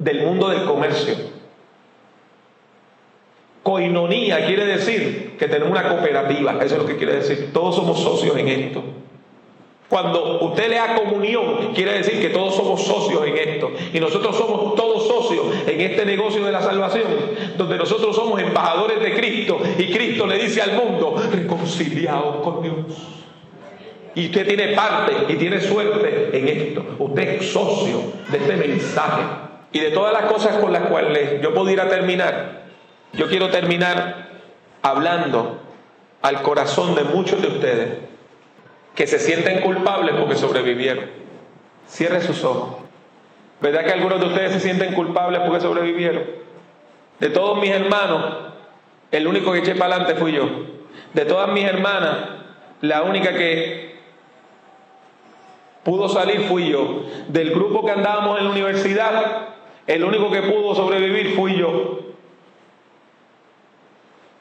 del 0.00 0.22
mundo 0.22 0.48
del 0.48 0.64
comercio. 0.64 1.14
Coinonía 3.62 4.46
quiere 4.46 4.64
decir 4.64 5.36
que 5.38 5.46
tenemos 5.46 5.70
una 5.70 5.88
cooperativa, 5.88 6.52
eso 6.64 6.74
es 6.74 6.82
lo 6.82 6.86
que 6.86 6.96
quiere 6.96 7.16
decir. 7.16 7.50
Todos 7.52 7.76
somos 7.76 8.00
socios 8.00 8.36
en 8.36 8.48
esto. 8.48 8.82
Cuando 9.90 10.40
usted 10.40 10.68
le 10.68 10.76
da 10.76 10.94
comunión, 10.94 11.74
quiere 11.74 11.94
decir 11.94 12.20
que 12.20 12.30
todos 12.30 12.54
somos 12.54 12.80
socios 12.82 13.26
en 13.26 13.36
esto. 13.36 13.72
Y 13.92 14.00
nosotros 14.00 14.36
somos 14.36 14.74
todos 14.76 15.06
socios 15.06 15.46
en 15.66 15.80
este 15.80 16.06
negocio 16.06 16.44
de 16.44 16.52
la 16.52 16.62
salvación, 16.62 17.06
donde 17.58 17.76
nosotros 17.76 18.14
somos 18.16 18.40
embajadores 18.40 19.00
de 19.00 19.12
Cristo. 19.14 19.58
Y 19.78 19.90
Cristo 19.92 20.26
le 20.26 20.38
dice 20.38 20.62
al 20.62 20.74
mundo, 20.74 21.16
reconciliados 21.30 22.36
con 22.36 22.62
Dios. 22.62 22.76
Y 24.14 24.26
usted 24.26 24.46
tiene 24.46 24.68
parte 24.68 25.12
y 25.28 25.36
tiene 25.36 25.60
suerte 25.60 26.30
en 26.32 26.48
esto. 26.48 26.84
Usted 26.98 27.28
es 27.28 27.50
socio 27.50 28.00
de 28.30 28.38
este 28.38 28.56
mensaje. 28.56 29.49
Y 29.72 29.80
de 29.80 29.90
todas 29.90 30.12
las 30.12 30.30
cosas 30.30 30.56
con 30.56 30.72
las 30.72 30.82
cuales 30.84 31.40
yo 31.40 31.54
pudiera 31.54 31.88
terminar, 31.88 32.62
yo 33.12 33.28
quiero 33.28 33.50
terminar 33.50 34.28
hablando 34.82 35.60
al 36.22 36.42
corazón 36.42 36.94
de 36.94 37.04
muchos 37.04 37.40
de 37.40 37.48
ustedes 37.48 37.98
que 38.94 39.06
se 39.06 39.18
sienten 39.18 39.60
culpables 39.60 40.14
porque 40.18 40.36
sobrevivieron. 40.36 41.06
Cierre 41.86 42.20
sus 42.20 42.44
ojos. 42.44 42.76
¿Verdad 43.60 43.84
que 43.84 43.92
algunos 43.92 44.20
de 44.20 44.26
ustedes 44.26 44.52
se 44.52 44.60
sienten 44.60 44.94
culpables 44.94 45.40
porque 45.40 45.60
sobrevivieron? 45.60 46.24
De 47.18 47.28
todos 47.28 47.60
mis 47.60 47.70
hermanos, 47.70 48.36
el 49.10 49.26
único 49.26 49.52
que 49.52 49.58
eché 49.58 49.74
para 49.74 49.96
adelante 49.96 50.20
fui 50.20 50.32
yo. 50.32 50.48
De 51.12 51.24
todas 51.24 51.50
mis 51.52 51.64
hermanas, 51.64 52.16
la 52.80 53.02
única 53.02 53.34
que 53.34 53.98
pudo 55.84 56.08
salir 56.08 56.42
fui 56.42 56.70
yo. 56.70 57.04
Del 57.28 57.50
grupo 57.50 57.84
que 57.84 57.92
andábamos 57.92 58.38
en 58.38 58.44
la 58.44 58.50
universidad, 58.50 59.48
el 59.90 60.04
único 60.04 60.30
que 60.30 60.42
pudo 60.42 60.72
sobrevivir 60.72 61.34
fui 61.34 61.56
yo. 61.56 61.98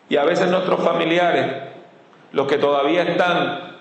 Y 0.07 0.15
a 0.15 0.23
veces 0.23 0.51
nuestros 0.51 0.79
familiares, 0.81 1.47
los 2.33 2.45
que 2.47 2.59
todavía 2.59 3.01
están 3.01 3.77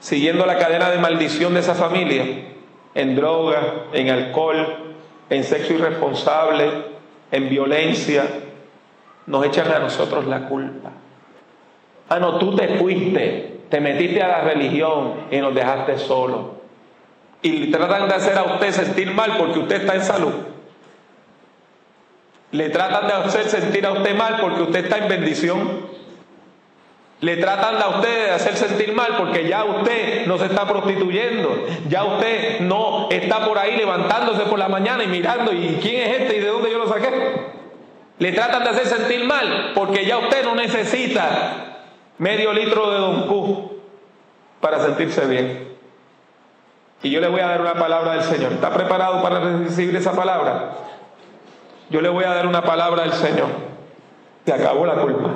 siguiendo 0.00 0.44
la 0.44 0.58
cadena 0.58 0.90
de 0.90 0.98
maldición 0.98 1.54
de 1.54 1.60
esa 1.60 1.76
familia, 1.76 2.24
en 2.94 3.14
droga, 3.14 3.84
en 3.92 4.10
alcohol, 4.10 4.96
en 5.30 5.44
sexo 5.44 5.74
irresponsable, 5.74 6.70
en 7.30 7.48
violencia, 7.48 8.26
nos 9.26 9.46
echan 9.46 9.70
a 9.70 9.78
nosotros 9.78 10.26
la 10.26 10.48
culpa. 10.48 10.90
Ah, 12.08 12.18
no, 12.18 12.38
tú 12.38 12.56
te 12.56 12.66
fuiste, 12.78 13.60
te 13.70 13.80
metiste 13.80 14.20
a 14.24 14.28
la 14.28 14.40
religión 14.40 15.26
y 15.30 15.38
nos 15.38 15.54
dejaste 15.54 15.98
solo. 15.98 16.55
Y 17.42 17.70
tratan 17.70 18.08
de 18.08 18.14
hacer 18.14 18.36
a 18.36 18.44
usted 18.44 18.72
sentir 18.72 19.12
mal 19.12 19.36
porque 19.38 19.60
usted 19.60 19.82
está 19.82 19.94
en 19.94 20.04
salud. 20.04 20.32
Le 22.52 22.70
tratan 22.70 23.06
de 23.06 23.12
hacer 23.12 23.48
sentir 23.48 23.86
a 23.86 23.92
usted 23.92 24.16
mal 24.16 24.38
porque 24.40 24.62
usted 24.62 24.84
está 24.84 24.98
en 24.98 25.08
bendición. 25.08 25.86
Le 27.20 27.36
tratan 27.38 27.80
a 27.80 27.88
usted 27.88 28.26
de 28.26 28.30
hacer 28.30 28.56
sentir 28.56 28.94
mal 28.94 29.16
porque 29.16 29.48
ya 29.48 29.64
usted 29.64 30.26
no 30.26 30.36
se 30.36 30.46
está 30.46 30.68
prostituyendo, 30.68 31.66
ya 31.88 32.04
usted 32.04 32.60
no 32.60 33.08
está 33.10 33.42
por 33.46 33.58
ahí 33.58 33.74
levantándose 33.74 34.42
por 34.42 34.58
la 34.58 34.68
mañana 34.68 35.02
y 35.02 35.06
mirando, 35.06 35.50
¿y 35.52 35.78
quién 35.80 36.02
es 36.02 36.20
este 36.20 36.36
y 36.36 36.40
de 36.40 36.48
dónde 36.48 36.70
yo 36.70 36.78
lo 36.78 36.88
saqué? 36.88 37.10
Le 38.18 38.32
tratan 38.32 38.64
de 38.64 38.70
hacer 38.70 38.86
sentir 38.86 39.24
mal 39.24 39.72
porque 39.74 40.04
ya 40.04 40.18
usted 40.18 40.44
no 40.44 40.54
necesita 40.54 41.84
medio 42.18 42.52
litro 42.52 42.90
de 42.90 42.98
Don 42.98 43.26
Q 43.26 43.80
para 44.60 44.80
sentirse 44.80 45.26
bien. 45.26 45.75
Y 47.02 47.10
yo 47.10 47.20
le 47.20 47.28
voy 47.28 47.40
a 47.40 47.48
dar 47.48 47.60
una 47.60 47.74
palabra 47.74 48.12
del 48.12 48.22
Señor. 48.22 48.52
¿Está 48.52 48.72
preparado 48.72 49.22
para 49.22 49.40
recibir 49.40 49.94
esa 49.96 50.12
palabra? 50.12 50.72
Yo 51.90 52.00
le 52.00 52.08
voy 52.08 52.24
a 52.24 52.34
dar 52.34 52.46
una 52.46 52.62
palabra 52.62 53.02
del 53.02 53.12
Señor. 53.12 53.48
Se 54.44 54.52
acabó 54.52 54.86
la 54.86 54.94
culpa. 54.94 55.30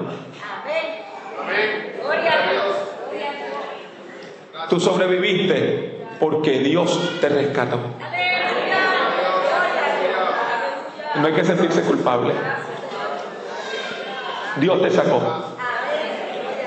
Tú 4.68 4.80
sobreviviste 4.80 6.06
porque 6.18 6.60
Dios 6.60 7.18
te 7.20 7.28
rescató. 7.28 7.78
No 11.16 11.26
hay 11.26 11.32
que 11.32 11.44
sentirse 11.44 11.82
culpable. 11.82 12.34
Dios 14.56 14.82
te 14.82 14.90
sacó. 14.90 15.20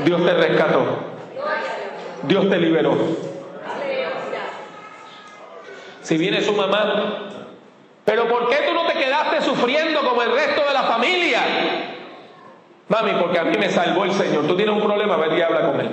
Dios 0.03 0.25
te 0.25 0.33
rescató. 0.33 0.83
Dios 2.23 2.49
te 2.49 2.57
liberó. 2.57 3.32
Si 6.03 6.17
viene 6.17 6.41
su 6.41 6.53
mamá, 6.53 7.29
pero 8.05 8.27
¿por 8.27 8.49
qué 8.49 8.57
tú 8.67 8.73
no 8.73 8.85
te 8.85 8.93
quedaste 8.93 9.41
sufriendo 9.41 10.01
como 10.01 10.21
el 10.21 10.31
resto 10.31 10.63
de 10.67 10.73
la 10.73 10.83
familia? 10.83 11.41
Mami, 12.89 13.11
porque 13.19 13.39
a 13.39 13.43
mí 13.45 13.57
me 13.57 13.69
salvó 13.69 14.03
el 14.03 14.11
Señor. 14.11 14.45
Tú 14.45 14.55
tienes 14.55 14.75
un 14.75 14.83
problema, 14.83 15.15
ven 15.15 15.37
y 15.37 15.41
habla 15.41 15.71
con 15.71 15.79
Él. 15.79 15.89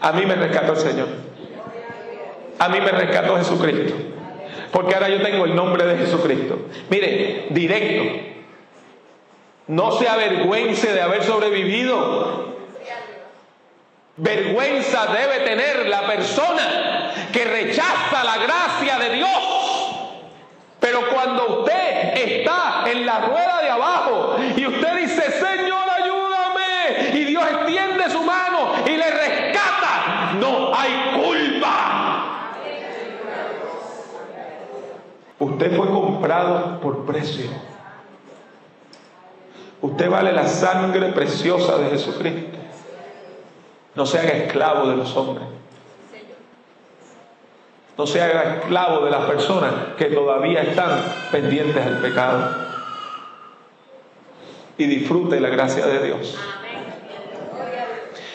A 0.00 0.12
mí 0.12 0.26
me 0.26 0.34
rescató 0.34 0.72
el 0.72 0.78
Señor. 0.78 1.08
A 2.58 2.68
mí 2.68 2.80
me 2.80 2.90
rescató 2.90 3.36
Jesucristo. 3.36 3.94
Porque 4.70 4.94
ahora 4.94 5.08
yo 5.08 5.22
tengo 5.22 5.46
el 5.46 5.56
nombre 5.56 5.84
de 5.86 5.96
Jesucristo. 5.96 6.58
Mire, 6.90 7.46
directo. 7.50 8.28
No 9.68 9.92
se 9.92 10.08
avergüence 10.08 10.92
de 10.92 11.00
haber 11.00 11.22
sobrevivido. 11.24 12.50
Vergüenza 14.16 15.06
debe 15.06 15.44
tener 15.46 15.88
la 15.88 16.06
persona 16.06 16.99
que 17.32 17.44
rechaza 17.44 18.24
la 18.24 18.38
gracia 18.38 18.98
de 18.98 19.10
Dios. 19.16 19.28
Pero 20.80 21.10
cuando 21.10 21.60
usted 21.60 22.16
está 22.16 22.84
en 22.86 23.04
la 23.04 23.20
rueda 23.20 23.60
de 23.62 23.70
abajo 23.70 24.36
y 24.56 24.66
usted 24.66 24.96
dice, 24.96 25.30
Señor, 25.30 25.84
ayúdame, 26.02 27.18
y 27.18 27.24
Dios 27.24 27.44
extiende 27.50 28.10
su 28.10 28.22
mano 28.22 28.72
y 28.86 28.96
le 28.96 29.10
rescata, 29.10 30.32
no 30.40 30.74
hay 30.74 31.22
culpa. 31.22 32.50
Usted 35.38 35.76
fue 35.76 35.86
comprado 35.88 36.80
por 36.80 37.04
precio. 37.04 37.50
Usted 39.82 40.10
vale 40.10 40.32
la 40.32 40.46
sangre 40.46 41.12
preciosa 41.12 41.78
de 41.78 41.90
Jesucristo. 41.90 42.58
No 43.94 44.06
se 44.06 44.18
haga 44.18 44.30
esclavo 44.30 44.88
de 44.88 44.96
los 44.96 45.16
hombres. 45.16 45.46
No 48.00 48.06
se 48.06 48.22
haga 48.22 48.54
esclavo 48.54 49.04
de 49.04 49.10
las 49.10 49.26
personas 49.26 49.74
que 49.98 50.06
todavía 50.06 50.62
están 50.62 51.04
pendientes 51.30 51.84
del 51.84 51.98
pecado. 51.98 52.56
Y 54.78 54.86
disfrute 54.86 55.38
la 55.38 55.50
gracia 55.50 55.84
de 55.84 56.06
Dios. 56.06 56.34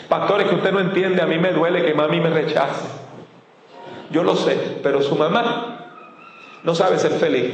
Pastores, 0.08 0.46
que 0.46 0.54
usted 0.54 0.70
no 0.70 0.78
entiende, 0.78 1.20
a 1.20 1.26
mí 1.26 1.38
me 1.38 1.50
duele 1.50 1.84
que 1.84 1.94
mami 1.94 2.20
me 2.20 2.30
rechace. 2.30 2.86
Yo 4.10 4.22
lo 4.22 4.36
sé, 4.36 4.78
pero 4.84 5.02
su 5.02 5.16
mamá 5.16 5.88
no 6.62 6.72
sabe 6.76 7.00
ser 7.00 7.14
feliz. 7.14 7.52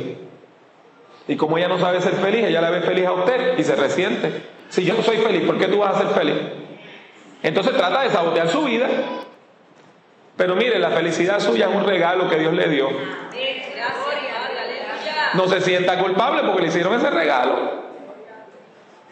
Y 1.26 1.36
como 1.36 1.56
ella 1.56 1.68
no 1.68 1.78
sabe 1.78 2.02
ser 2.02 2.12
feliz, 2.16 2.44
ella 2.44 2.60
la 2.60 2.68
ve 2.68 2.82
feliz 2.82 3.06
a 3.06 3.12
usted 3.12 3.58
y 3.58 3.64
se 3.64 3.74
resiente. 3.74 4.42
Si 4.68 4.84
yo 4.84 4.92
no 4.92 5.02
soy 5.02 5.16
feliz, 5.16 5.46
¿por 5.46 5.56
qué 5.56 5.68
tú 5.68 5.78
vas 5.78 5.96
a 5.96 5.98
ser 6.00 6.08
feliz? 6.08 6.36
Entonces 7.42 7.74
trata 7.74 8.02
de 8.02 8.10
sabotear 8.10 8.50
su 8.50 8.64
vida. 8.64 8.86
Pero 10.42 10.56
mire, 10.56 10.76
la 10.80 10.90
felicidad 10.90 11.38
suya 11.38 11.68
es 11.68 11.72
un 11.72 11.84
regalo 11.84 12.28
que 12.28 12.36
Dios 12.36 12.52
le 12.52 12.68
dio. 12.68 12.88
No 15.34 15.46
se 15.46 15.60
sienta 15.60 15.96
culpable 16.00 16.42
porque 16.42 16.62
le 16.62 16.66
hicieron 16.66 16.94
ese 16.94 17.10
regalo. 17.10 17.54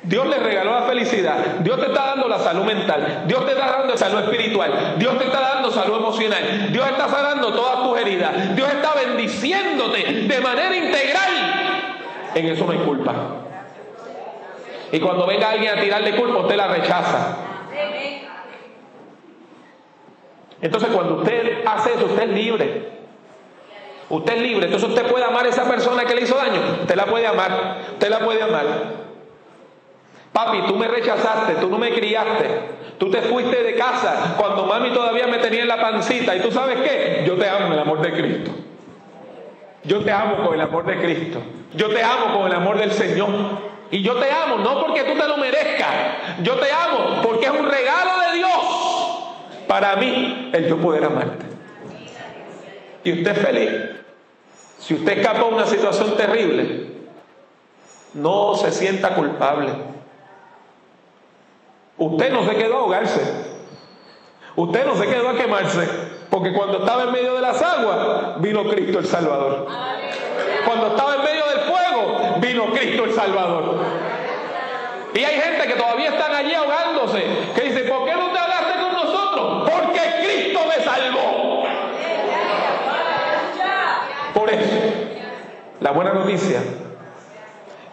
Dios 0.02 0.26
le 0.26 0.38
regaló 0.40 0.72
la 0.72 0.86
felicidad. 0.88 1.36
Dios 1.60 1.78
te 1.78 1.86
está 1.86 2.06
dando 2.06 2.26
la 2.26 2.40
salud 2.40 2.64
mental. 2.64 3.22
Dios 3.28 3.46
te 3.46 3.52
está 3.52 3.70
dando 3.70 3.96
salud 3.96 4.22
espiritual. 4.24 4.94
Dios 4.96 5.18
te 5.18 5.24
está 5.26 5.40
dando 5.40 5.70
salud 5.70 5.98
emocional. 5.98 6.72
Dios 6.72 6.88
está 6.88 7.08
sanando 7.08 7.52
todas 7.52 7.80
tus 7.84 8.00
heridas. 8.00 8.56
Dios 8.56 8.68
está 8.68 8.92
bendiciéndote 8.94 10.02
de 10.26 10.40
manera 10.40 10.74
integral. 10.74 11.32
En 12.34 12.46
eso 12.46 12.66
no 12.66 12.72
hay 12.72 12.78
culpa. 12.78 13.14
Y 14.90 14.98
cuando 14.98 15.28
venga 15.28 15.50
alguien 15.50 15.78
a 15.78 15.80
tirarle 15.80 16.16
culpa, 16.16 16.40
usted 16.40 16.56
la 16.56 16.66
rechaza. 16.66 17.36
Entonces 20.62 20.90
cuando 20.92 21.16
usted 21.16 21.64
hace 21.66 21.94
eso, 21.94 22.06
usted 22.06 22.22
es 22.22 22.30
libre. 22.30 22.88
Usted 24.08 24.34
es 24.34 24.42
libre. 24.42 24.66
Entonces 24.66 24.88
usted 24.88 25.06
puede 25.06 25.24
amar 25.24 25.46
a 25.46 25.48
esa 25.48 25.64
persona 25.64 26.04
que 26.04 26.14
le 26.14 26.22
hizo 26.22 26.36
daño. 26.36 26.60
Usted 26.82 26.96
la 26.96 27.06
puede 27.06 27.26
amar. 27.26 27.78
Usted 27.92 28.10
la 28.10 28.18
puede 28.18 28.42
amar. 28.42 28.66
Papi, 30.32 30.62
tú 30.66 30.76
me 30.76 30.86
rechazaste, 30.86 31.54
tú 31.54 31.68
no 31.68 31.78
me 31.78 31.92
criaste. 31.92 32.80
Tú 32.98 33.10
te 33.10 33.22
fuiste 33.22 33.62
de 33.62 33.74
casa 33.76 34.34
cuando 34.36 34.66
mami 34.66 34.90
todavía 34.90 35.26
me 35.26 35.38
tenía 35.38 35.62
en 35.62 35.68
la 35.68 35.80
pancita. 35.80 36.36
¿Y 36.36 36.40
tú 36.40 36.50
sabes 36.50 36.78
qué? 36.80 37.24
Yo 37.26 37.36
te 37.36 37.48
amo 37.48 37.68
en 37.68 37.72
el 37.72 37.78
amor 37.78 38.02
de 38.02 38.12
Cristo. 38.12 38.50
Yo 39.84 40.00
te 40.00 40.12
amo 40.12 40.44
con 40.44 40.54
el 40.54 40.60
amor 40.60 40.84
de 40.84 40.98
Cristo. 41.00 41.40
Yo 41.74 41.88
te 41.88 42.02
amo 42.02 42.38
con 42.38 42.46
el 42.46 42.52
amor 42.52 42.78
del 42.78 42.92
Señor. 42.92 43.30
Y 43.90 44.02
yo 44.02 44.14
te 44.16 44.30
amo, 44.30 44.56
no 44.58 44.80
porque 44.86 45.02
tú 45.04 45.18
te 45.18 45.26
lo 45.26 45.36
merezcas. 45.36 45.88
Yo 46.42 46.54
te 46.56 46.70
amo 46.70 47.22
porque 47.22 47.46
es 47.46 47.52
un 47.52 47.66
regalo 47.66 48.10
de 48.20 48.38
Dios 48.38 48.79
para 49.70 49.94
mí 49.94 50.50
el 50.52 50.66
yo 50.66 50.78
poder 50.78 51.04
amarte. 51.04 51.46
Y 53.04 53.12
usted 53.12 53.30
es 53.30 53.38
feliz. 53.38 53.70
Si 54.80 54.94
usted 54.94 55.18
escapa 55.18 55.38
de 55.38 55.54
una 55.54 55.64
situación 55.64 56.16
terrible, 56.16 56.90
No 58.14 58.56
se 58.56 58.72
sienta 58.72 59.14
culpable. 59.14 59.68
Usted 61.96 62.32
no 62.32 62.44
se 62.44 62.56
quedó 62.56 62.74
a 62.74 62.78
ahogarse. 62.80 63.20
Usted 64.56 64.84
no 64.84 64.96
se 64.96 65.06
quedó 65.06 65.28
a 65.28 65.36
quemarse. 65.36 65.88
Porque 66.28 66.52
cuando 66.52 66.80
estaba 66.80 67.04
en 67.04 67.12
medio 67.12 67.34
de 67.34 67.40
las 67.40 67.62
aguas, 67.62 68.40
vino 68.40 68.68
Cristo 68.68 68.98
el 68.98 69.06
Salvador. 69.06 69.68
Cuando 70.66 70.88
estaba 70.88 71.14
en 71.14 71.22
medio 71.22 71.44
del 71.46 71.60
fuego, 71.60 72.40
vino 72.40 72.72
Cristo 72.72 73.04
el 73.04 73.12
Salvador. 73.12 73.76
Y 75.14 75.18
hay 75.20 75.40
gente 75.40 75.68
que 75.68 75.74
todavía 75.74 76.10
están 76.10 76.34
allí 76.34 76.54
ahogándose, 76.54 77.22
que 77.54 77.62
dice, 77.62 77.84
¿por 77.84 78.04
qué 78.04 78.19
Por 84.40 84.48
eso, 84.48 84.72
la 85.80 85.90
buena 85.90 86.14
noticia 86.14 86.62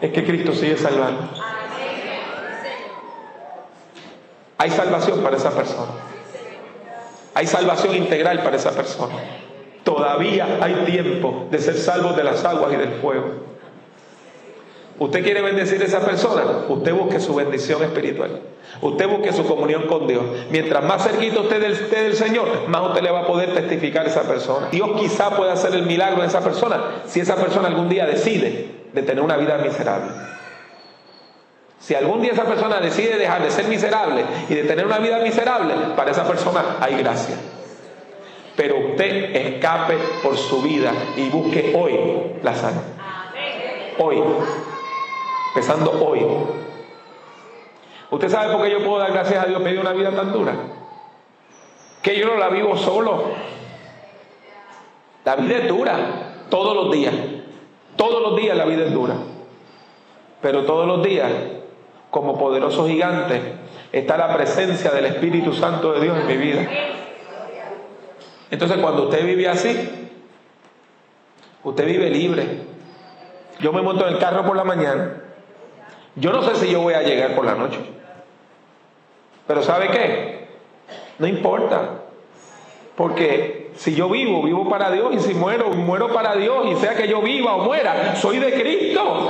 es 0.00 0.12
que 0.12 0.24
Cristo 0.24 0.54
sigue 0.54 0.78
salvando. 0.78 1.28
Hay 4.56 4.70
salvación 4.70 5.20
para 5.22 5.36
esa 5.36 5.50
persona. 5.50 5.92
Hay 7.34 7.46
salvación 7.46 7.96
integral 7.96 8.42
para 8.42 8.56
esa 8.56 8.70
persona. 8.70 9.14
Todavía 9.84 10.58
hay 10.62 10.86
tiempo 10.86 11.48
de 11.50 11.58
ser 11.58 11.76
salvos 11.76 12.16
de 12.16 12.24
las 12.24 12.42
aguas 12.46 12.72
y 12.72 12.76
del 12.76 12.92
fuego. 12.92 13.47
Usted 14.98 15.22
quiere 15.22 15.42
bendecir 15.42 15.80
a 15.80 15.84
esa 15.84 16.00
persona, 16.00 16.42
usted 16.68 16.92
busque 16.92 17.20
su 17.20 17.34
bendición 17.34 17.82
espiritual. 17.84 18.40
Usted 18.80 19.08
busque 19.08 19.32
su 19.32 19.44
comunión 19.44 19.86
con 19.86 20.06
Dios. 20.08 20.22
Mientras 20.50 20.82
más 20.84 21.04
cerquita 21.04 21.40
usted 21.40 21.60
del, 21.60 21.88
del 21.88 22.14
Señor, 22.14 22.68
más 22.68 22.82
usted 22.82 23.02
le 23.02 23.10
va 23.10 23.20
a 23.20 23.26
poder 23.26 23.54
testificar 23.54 24.06
a 24.06 24.08
esa 24.08 24.22
persona. 24.22 24.68
Dios 24.70 24.90
quizá 24.98 25.36
pueda 25.36 25.52
hacer 25.52 25.72
el 25.74 25.84
milagro 25.84 26.22
en 26.22 26.28
esa 26.28 26.40
persona 26.40 27.02
si 27.06 27.20
esa 27.20 27.36
persona 27.36 27.68
algún 27.68 27.88
día 27.88 28.06
decide 28.06 28.70
de 28.92 29.02
tener 29.02 29.22
una 29.22 29.36
vida 29.36 29.58
miserable. 29.58 30.10
Si 31.80 31.94
algún 31.94 32.20
día 32.20 32.32
esa 32.32 32.44
persona 32.44 32.80
decide 32.80 33.16
dejar 33.16 33.42
de 33.42 33.50
ser 33.50 33.66
miserable 33.66 34.24
y 34.48 34.54
de 34.54 34.64
tener 34.64 34.84
una 34.84 34.98
vida 34.98 35.20
miserable, 35.20 35.74
para 35.96 36.10
esa 36.10 36.26
persona 36.26 36.76
hay 36.80 36.96
gracia. 36.96 37.36
Pero 38.56 38.90
usted 38.90 39.36
escape 39.36 39.96
por 40.22 40.36
su 40.36 40.60
vida 40.60 40.92
y 41.16 41.28
busque 41.28 41.72
hoy 41.76 41.96
la 42.42 42.54
salud. 42.54 42.82
Hoy. 43.98 44.22
Empezando 45.58 45.90
hoy. 45.90 46.24
¿Usted 48.12 48.28
sabe 48.28 48.52
por 48.52 48.62
qué 48.62 48.70
yo 48.70 48.84
puedo 48.84 49.00
dar 49.00 49.10
gracias 49.10 49.44
a 49.44 49.48
Dios 49.48 49.60
pedir 49.60 49.80
una 49.80 49.92
vida 49.92 50.12
tan 50.12 50.32
dura? 50.32 50.54
Que 52.00 52.16
yo 52.16 52.28
no 52.28 52.36
la 52.36 52.48
vivo 52.48 52.76
solo. 52.76 53.24
La 55.24 55.34
vida 55.34 55.58
es 55.58 55.66
dura 55.66 56.44
todos 56.48 56.76
los 56.76 56.92
días. 56.92 57.12
Todos 57.96 58.22
los 58.22 58.36
días 58.36 58.56
la 58.56 58.66
vida 58.66 58.84
es 58.84 58.92
dura. 58.92 59.16
Pero 60.40 60.64
todos 60.64 60.86
los 60.86 61.02
días, 61.02 61.32
como 62.12 62.38
poderoso 62.38 62.86
gigante, 62.86 63.54
está 63.90 64.16
la 64.16 64.32
presencia 64.32 64.92
del 64.92 65.06
Espíritu 65.06 65.52
Santo 65.52 65.90
de 65.90 66.02
Dios 66.02 66.18
en 66.20 66.26
mi 66.28 66.36
vida. 66.36 66.68
Entonces 68.48 68.78
cuando 68.78 69.08
usted 69.08 69.26
vive 69.26 69.48
así, 69.48 70.08
usted 71.64 71.84
vive 71.84 72.10
libre. 72.10 72.46
Yo 73.58 73.72
me 73.72 73.82
monto 73.82 74.06
en 74.06 74.14
el 74.14 74.20
carro 74.20 74.46
por 74.46 74.54
la 74.54 74.62
mañana. 74.62 75.24
Yo 76.20 76.32
no 76.32 76.42
sé 76.42 76.56
si 76.56 76.72
yo 76.72 76.80
voy 76.80 76.94
a 76.94 77.02
llegar 77.02 77.34
por 77.34 77.44
la 77.44 77.54
noche. 77.54 77.78
Pero 79.46 79.62
¿sabe 79.62 79.88
qué? 79.88 80.48
No 81.18 81.26
importa. 81.26 82.02
Porque 82.96 83.70
si 83.76 83.94
yo 83.94 84.08
vivo, 84.08 84.42
vivo 84.42 84.68
para 84.68 84.90
Dios. 84.90 85.14
Y 85.14 85.20
si 85.20 85.34
muero, 85.34 85.70
muero 85.70 86.12
para 86.12 86.34
Dios. 86.34 86.66
Y 86.66 86.76
sea 86.76 86.96
que 86.96 87.08
yo 87.08 87.22
viva 87.22 87.54
o 87.54 87.64
muera, 87.64 88.16
soy 88.16 88.38
de 88.38 88.52
Cristo. 88.52 89.28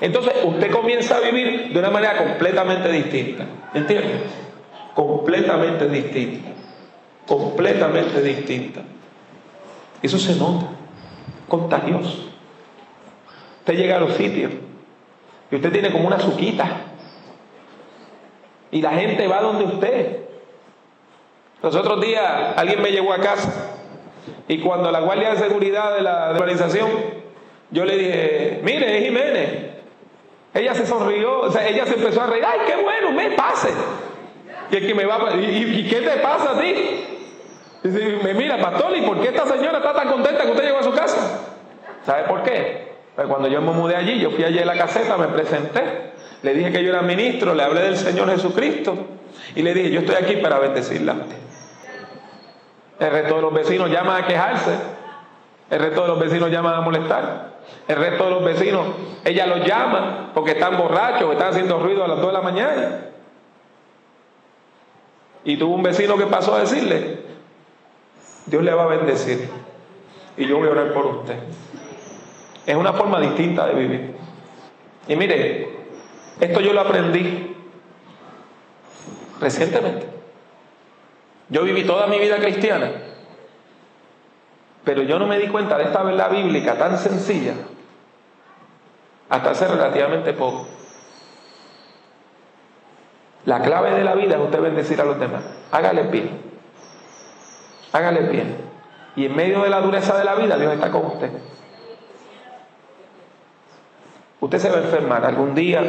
Entonces 0.00 0.32
usted 0.44 0.70
comienza 0.70 1.16
a 1.16 1.20
vivir 1.20 1.72
de 1.72 1.78
una 1.78 1.90
manera 1.90 2.16
completamente 2.16 2.90
distinta. 2.92 3.46
¿Entiende? 3.74 4.22
Completamente 4.94 5.88
distinta. 5.88 6.50
Completamente 7.26 8.22
distinta. 8.22 8.82
Eso 10.00 10.18
se 10.18 10.36
nota. 10.36 10.66
Contagioso. 11.48 12.30
Usted 13.58 13.74
llega 13.74 13.96
a 13.96 14.00
los 14.00 14.14
sitios 14.14 14.52
y 15.50 15.56
usted 15.56 15.72
tiene 15.72 15.90
como 15.90 16.06
una 16.06 16.20
suquita. 16.20 16.66
Y 18.70 18.82
la 18.82 18.90
gente 18.90 19.26
va 19.26 19.40
donde 19.40 19.64
usted. 19.64 20.18
Los 21.62 21.74
otros 21.74 22.00
días 22.00 22.54
alguien 22.56 22.80
me 22.82 22.92
llegó 22.92 23.12
a 23.12 23.18
casa 23.18 23.78
y 24.46 24.60
cuando 24.60 24.90
la 24.90 25.00
guardia 25.00 25.30
de 25.30 25.38
seguridad 25.38 25.94
de 25.94 26.02
la 26.02 26.30
organización, 26.30 26.88
yo 27.70 27.84
le 27.84 27.96
dije, 27.96 28.60
mire, 28.62 28.98
es 28.98 29.04
Jiménez. 29.04 29.68
Ella 30.54 30.74
se 30.74 30.86
sonrió, 30.86 31.40
o 31.40 31.50
sea, 31.50 31.68
ella 31.68 31.84
se 31.84 31.94
empezó 31.94 32.22
a 32.22 32.26
reír, 32.26 32.44
ay, 32.44 32.60
qué 32.66 32.82
bueno, 32.82 33.12
me 33.12 33.30
pase. 33.32 33.68
Y 34.70 34.76
el 34.76 34.86
que 34.86 34.94
me 34.94 35.04
va, 35.04 35.34
¿y, 35.36 35.86
qué 35.88 36.00
te 36.00 36.16
pasa 36.18 36.52
a 36.52 36.60
ti? 36.60 36.74
Dice, 37.82 38.18
me 38.24 38.34
mira, 38.34 38.58
pastor, 38.58 38.96
¿y 38.96 39.02
por 39.02 39.20
qué 39.20 39.28
esta 39.28 39.46
señora 39.46 39.78
está 39.78 39.92
tan 39.94 40.08
contenta 40.08 40.44
que 40.44 40.50
usted 40.50 40.64
llegó 40.64 40.78
a 40.78 40.82
su 40.82 40.92
casa? 40.92 41.42
¿Sabe 42.04 42.24
por 42.24 42.42
qué? 42.42 42.87
Pues 43.18 43.26
cuando 43.26 43.48
yo 43.48 43.60
me 43.60 43.72
mudé 43.72 43.96
allí, 43.96 44.20
yo 44.20 44.30
fui 44.30 44.44
allí 44.44 44.60
a 44.60 44.64
la 44.64 44.78
caseta, 44.78 45.16
me 45.16 45.26
presenté, 45.26 46.12
le 46.40 46.54
dije 46.54 46.70
que 46.70 46.84
yo 46.84 46.90
era 46.90 47.02
ministro, 47.02 47.52
le 47.52 47.64
hablé 47.64 47.80
del 47.80 47.96
Señor 47.96 48.30
Jesucristo 48.30 48.96
y 49.56 49.62
le 49.62 49.74
dije, 49.74 49.90
yo 49.90 50.02
estoy 50.02 50.14
aquí 50.14 50.36
para 50.36 50.60
bendecirla 50.60 51.16
El 53.00 53.10
resto 53.10 53.34
de 53.34 53.42
los 53.42 53.52
vecinos 53.52 53.90
llaman 53.90 54.22
a 54.22 54.26
quejarse, 54.28 54.70
el 55.68 55.80
resto 55.80 56.02
de 56.02 56.06
los 56.06 56.20
vecinos 56.20 56.48
llaman 56.48 56.74
a 56.74 56.80
molestar, 56.80 57.58
el 57.88 57.96
resto 57.96 58.22
de 58.26 58.30
los 58.30 58.44
vecinos, 58.44 58.86
ella 59.24 59.48
los 59.48 59.66
llama 59.66 60.30
porque 60.32 60.52
están 60.52 60.76
borrachos, 60.76 61.32
están 61.32 61.48
haciendo 61.48 61.80
ruido 61.80 62.04
a 62.04 62.06
las 62.06 62.18
2 62.18 62.26
de 62.28 62.32
la 62.32 62.40
mañana. 62.40 63.00
Y 65.42 65.56
tuvo 65.56 65.74
un 65.74 65.82
vecino 65.82 66.16
que 66.16 66.26
pasó 66.26 66.54
a 66.54 66.60
decirle, 66.60 67.18
Dios 68.46 68.62
le 68.62 68.72
va 68.72 68.84
a 68.84 68.86
bendecir 68.86 69.50
y 70.36 70.46
yo 70.46 70.58
voy 70.58 70.68
a 70.68 70.70
orar 70.70 70.92
por 70.92 71.06
usted. 71.06 71.40
Es 72.68 72.76
una 72.76 72.92
forma 72.92 73.18
distinta 73.18 73.64
de 73.66 73.72
vivir. 73.72 74.14
Y 75.08 75.16
mire, 75.16 75.68
esto 76.38 76.60
yo 76.60 76.74
lo 76.74 76.82
aprendí 76.82 77.56
recientemente. 79.40 80.06
Yo 81.48 81.62
viví 81.62 81.84
toda 81.84 82.06
mi 82.08 82.18
vida 82.18 82.36
cristiana, 82.36 82.90
pero 84.84 85.00
yo 85.00 85.18
no 85.18 85.26
me 85.26 85.38
di 85.38 85.48
cuenta 85.48 85.78
de 85.78 85.84
esta 85.84 86.02
verdad 86.02 86.30
bíblica 86.30 86.76
tan 86.76 86.98
sencilla 86.98 87.54
hasta 89.30 89.50
hace 89.50 89.66
relativamente 89.66 90.34
poco. 90.34 90.68
La 93.46 93.62
clave 93.62 93.92
de 93.92 94.04
la 94.04 94.14
vida 94.14 94.36
es 94.36 94.42
usted 94.42 94.60
bendecir 94.60 95.00
a 95.00 95.04
los 95.04 95.18
demás. 95.18 95.42
Hágale 95.72 96.02
bien. 96.02 96.38
Hágale 97.94 98.28
bien. 98.28 98.58
Y 99.16 99.24
en 99.24 99.34
medio 99.34 99.62
de 99.62 99.70
la 99.70 99.80
dureza 99.80 100.18
de 100.18 100.24
la 100.26 100.34
vida, 100.34 100.58
Dios 100.58 100.74
está 100.74 100.90
con 100.90 101.06
usted. 101.06 101.30
Usted 104.40 104.58
se 104.58 104.70
va 104.70 104.76
a 104.76 104.82
enfermar 104.82 105.24
algún 105.24 105.54
día, 105.54 105.82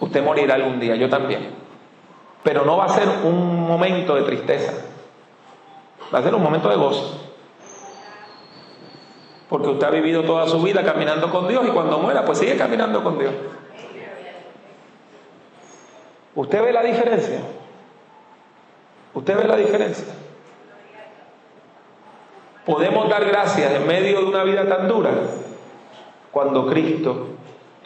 usted 0.00 0.22
morirá 0.22 0.54
algún 0.54 0.80
día, 0.80 0.96
yo 0.96 1.08
también. 1.08 1.54
Pero 2.42 2.64
no 2.64 2.76
va 2.76 2.86
a 2.86 2.88
ser 2.88 3.08
un 3.24 3.66
momento 3.66 4.14
de 4.14 4.22
tristeza, 4.22 4.72
va 6.12 6.18
a 6.18 6.22
ser 6.22 6.34
un 6.34 6.42
momento 6.42 6.68
de 6.68 6.76
gozo. 6.76 7.22
Porque 9.48 9.68
usted 9.68 9.86
ha 9.86 9.90
vivido 9.90 10.24
toda 10.24 10.48
su 10.48 10.60
vida 10.60 10.82
caminando 10.82 11.30
con 11.30 11.46
Dios 11.46 11.64
y 11.66 11.70
cuando 11.70 11.98
muera, 11.98 12.24
pues 12.24 12.38
sigue 12.38 12.56
caminando 12.56 13.02
con 13.04 13.18
Dios. 13.18 13.32
¿Usted 16.34 16.62
ve 16.62 16.72
la 16.72 16.82
diferencia? 16.82 17.40
¿Usted 19.14 19.36
ve 19.36 19.44
la 19.44 19.56
diferencia? 19.56 20.12
Podemos 22.66 23.08
dar 23.08 23.24
gracias 23.24 23.72
en 23.72 23.86
medio 23.86 24.20
de 24.20 24.26
una 24.26 24.42
vida 24.42 24.68
tan 24.68 24.88
dura 24.88 25.10
cuando 26.32 26.66
Cristo 26.66 27.35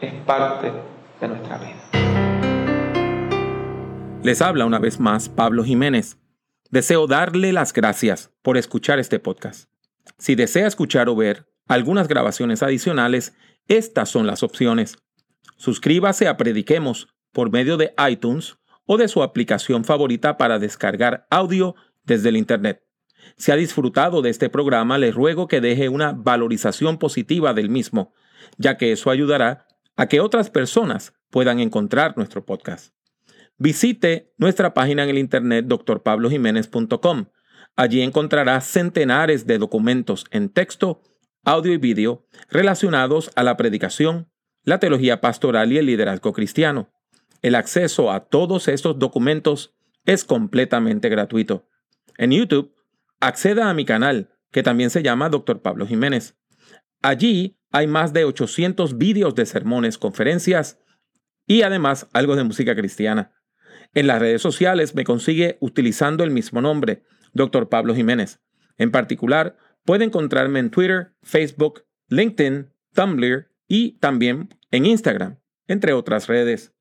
es 0.00 0.14
parte 0.24 0.72
de 1.20 1.28
nuestra 1.28 1.58
vida. 1.58 1.76
Les 4.22 4.42
habla 4.42 4.66
una 4.66 4.78
vez 4.78 5.00
más 5.00 5.28
Pablo 5.28 5.64
Jiménez. 5.64 6.18
Deseo 6.70 7.06
darle 7.06 7.52
las 7.52 7.72
gracias 7.72 8.30
por 8.42 8.56
escuchar 8.56 8.98
este 8.98 9.18
podcast. 9.18 9.68
Si 10.18 10.34
desea 10.34 10.66
escuchar 10.66 11.08
o 11.08 11.16
ver 11.16 11.46
algunas 11.66 12.08
grabaciones 12.08 12.62
adicionales, 12.62 13.34
estas 13.66 14.08
son 14.08 14.26
las 14.26 14.42
opciones. 14.42 14.98
Suscríbase 15.56 16.28
a 16.28 16.36
Prediquemos 16.36 17.08
por 17.32 17.50
medio 17.50 17.76
de 17.76 17.94
iTunes 18.10 18.58
o 18.86 18.96
de 18.96 19.08
su 19.08 19.22
aplicación 19.22 19.84
favorita 19.84 20.36
para 20.36 20.58
descargar 20.58 21.26
audio 21.30 21.74
desde 22.04 22.28
el 22.30 22.36
Internet. 22.36 22.82
Si 23.36 23.52
ha 23.52 23.56
disfrutado 23.56 24.22
de 24.22 24.30
este 24.30 24.48
programa, 24.48 24.98
le 24.98 25.12
ruego 25.12 25.46
que 25.48 25.60
deje 25.60 25.88
una 25.88 26.12
valorización 26.12 26.98
positiva 26.98 27.54
del 27.54 27.68
mismo, 27.68 28.12
ya 28.56 28.76
que 28.76 28.92
eso 28.92 29.10
ayudará 29.10 29.66
a 29.96 30.06
que 30.06 30.20
otras 30.20 30.50
personas 30.50 31.12
puedan 31.30 31.60
encontrar 31.60 32.16
nuestro 32.16 32.44
podcast. 32.44 32.94
Visite 33.58 34.32
nuestra 34.38 34.72
página 34.72 35.04
en 35.04 35.10
el 35.10 35.18
internet 35.18 35.66
drpablojiménez.com. 35.66 37.26
Allí 37.76 38.00
encontrará 38.00 38.60
centenares 38.60 39.46
de 39.46 39.58
documentos 39.58 40.24
en 40.30 40.48
texto, 40.48 41.02
audio 41.44 41.72
y 41.72 41.76
vídeo 41.76 42.26
relacionados 42.48 43.30
a 43.36 43.42
la 43.42 43.56
predicación, 43.56 44.30
la 44.64 44.78
teología 44.78 45.20
pastoral 45.20 45.72
y 45.72 45.78
el 45.78 45.86
liderazgo 45.86 46.32
cristiano. 46.32 46.90
El 47.42 47.54
acceso 47.54 48.10
a 48.10 48.26
todos 48.26 48.68
estos 48.68 48.98
documentos 48.98 49.74
es 50.04 50.24
completamente 50.24 51.08
gratuito. 51.08 51.66
En 52.16 52.32
YouTube, 52.32 52.74
acceda 53.20 53.70
a 53.70 53.74
mi 53.74 53.84
canal, 53.84 54.30
que 54.50 54.62
también 54.62 54.90
se 54.90 55.02
llama 55.02 55.28
Dr. 55.28 55.62
Pablo 55.62 55.86
Jiménez. 55.86 56.36
Allí 57.02 57.59
hay 57.70 57.86
más 57.86 58.12
de 58.12 58.24
800 58.24 58.98
vídeos 58.98 59.34
de 59.34 59.46
sermones, 59.46 59.98
conferencias 59.98 60.78
y 61.46 61.62
además 61.62 62.08
algo 62.12 62.36
de 62.36 62.44
música 62.44 62.74
cristiana. 62.74 63.32
En 63.94 64.06
las 64.06 64.20
redes 64.20 64.42
sociales 64.42 64.94
me 64.94 65.04
consigue 65.04 65.56
utilizando 65.60 66.24
el 66.24 66.30
mismo 66.30 66.60
nombre, 66.60 67.02
Dr. 67.32 67.68
Pablo 67.68 67.94
Jiménez. 67.94 68.40
En 68.78 68.90
particular, 68.90 69.56
puede 69.84 70.04
encontrarme 70.04 70.58
en 70.60 70.70
Twitter, 70.70 71.14
Facebook, 71.22 71.84
LinkedIn, 72.08 72.70
Tumblr 72.94 73.50
y 73.68 73.98
también 73.98 74.48
en 74.70 74.86
Instagram, 74.86 75.38
entre 75.66 75.92
otras 75.92 76.26
redes. 76.26 76.72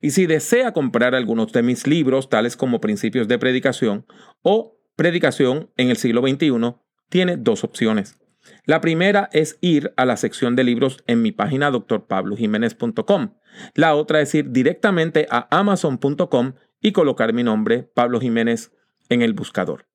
Y 0.00 0.10
si 0.10 0.26
desea 0.26 0.72
comprar 0.72 1.14
algunos 1.14 1.52
de 1.52 1.62
mis 1.62 1.86
libros, 1.86 2.28
tales 2.28 2.56
como 2.56 2.80
Principios 2.80 3.28
de 3.28 3.38
Predicación 3.38 4.06
o 4.42 4.76
Predicación 4.96 5.70
en 5.76 5.90
el 5.90 5.96
siglo 5.96 6.22
XXI, 6.26 6.74
tiene 7.08 7.36
dos 7.36 7.64
opciones. 7.64 8.18
La 8.64 8.80
primera 8.80 9.28
es 9.32 9.58
ir 9.60 9.92
a 9.96 10.04
la 10.04 10.16
sección 10.16 10.56
de 10.56 10.64
libros 10.64 11.02
en 11.06 11.22
mi 11.22 11.32
página 11.32 11.70
drpablojiménez.com. 11.70 13.34
La 13.74 13.94
otra 13.94 14.20
es 14.20 14.34
ir 14.34 14.50
directamente 14.50 15.26
a 15.30 15.48
amazon.com 15.56 16.54
y 16.80 16.92
colocar 16.92 17.32
mi 17.32 17.42
nombre, 17.42 17.82
Pablo 17.82 18.20
Jiménez, 18.20 18.72
en 19.08 19.22
el 19.22 19.34
buscador. 19.34 19.86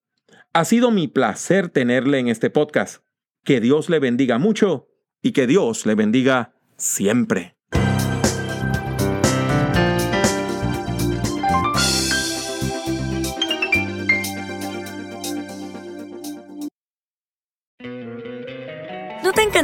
Ha 0.53 0.65
sido 0.65 0.91
mi 0.91 1.07
placer 1.07 1.69
tenerle 1.69 2.19
en 2.19 2.29
este 2.29 2.49
podcast. 2.49 3.03
Que 3.43 3.59
Dios 3.61 3.89
le 3.89 3.99
bendiga 3.99 4.37
mucho 4.37 4.89
y 5.21 5.31
que 5.31 5.47
Dios 5.47 5.85
le 5.85 5.95
bendiga 5.95 6.55
siempre. 6.77 7.56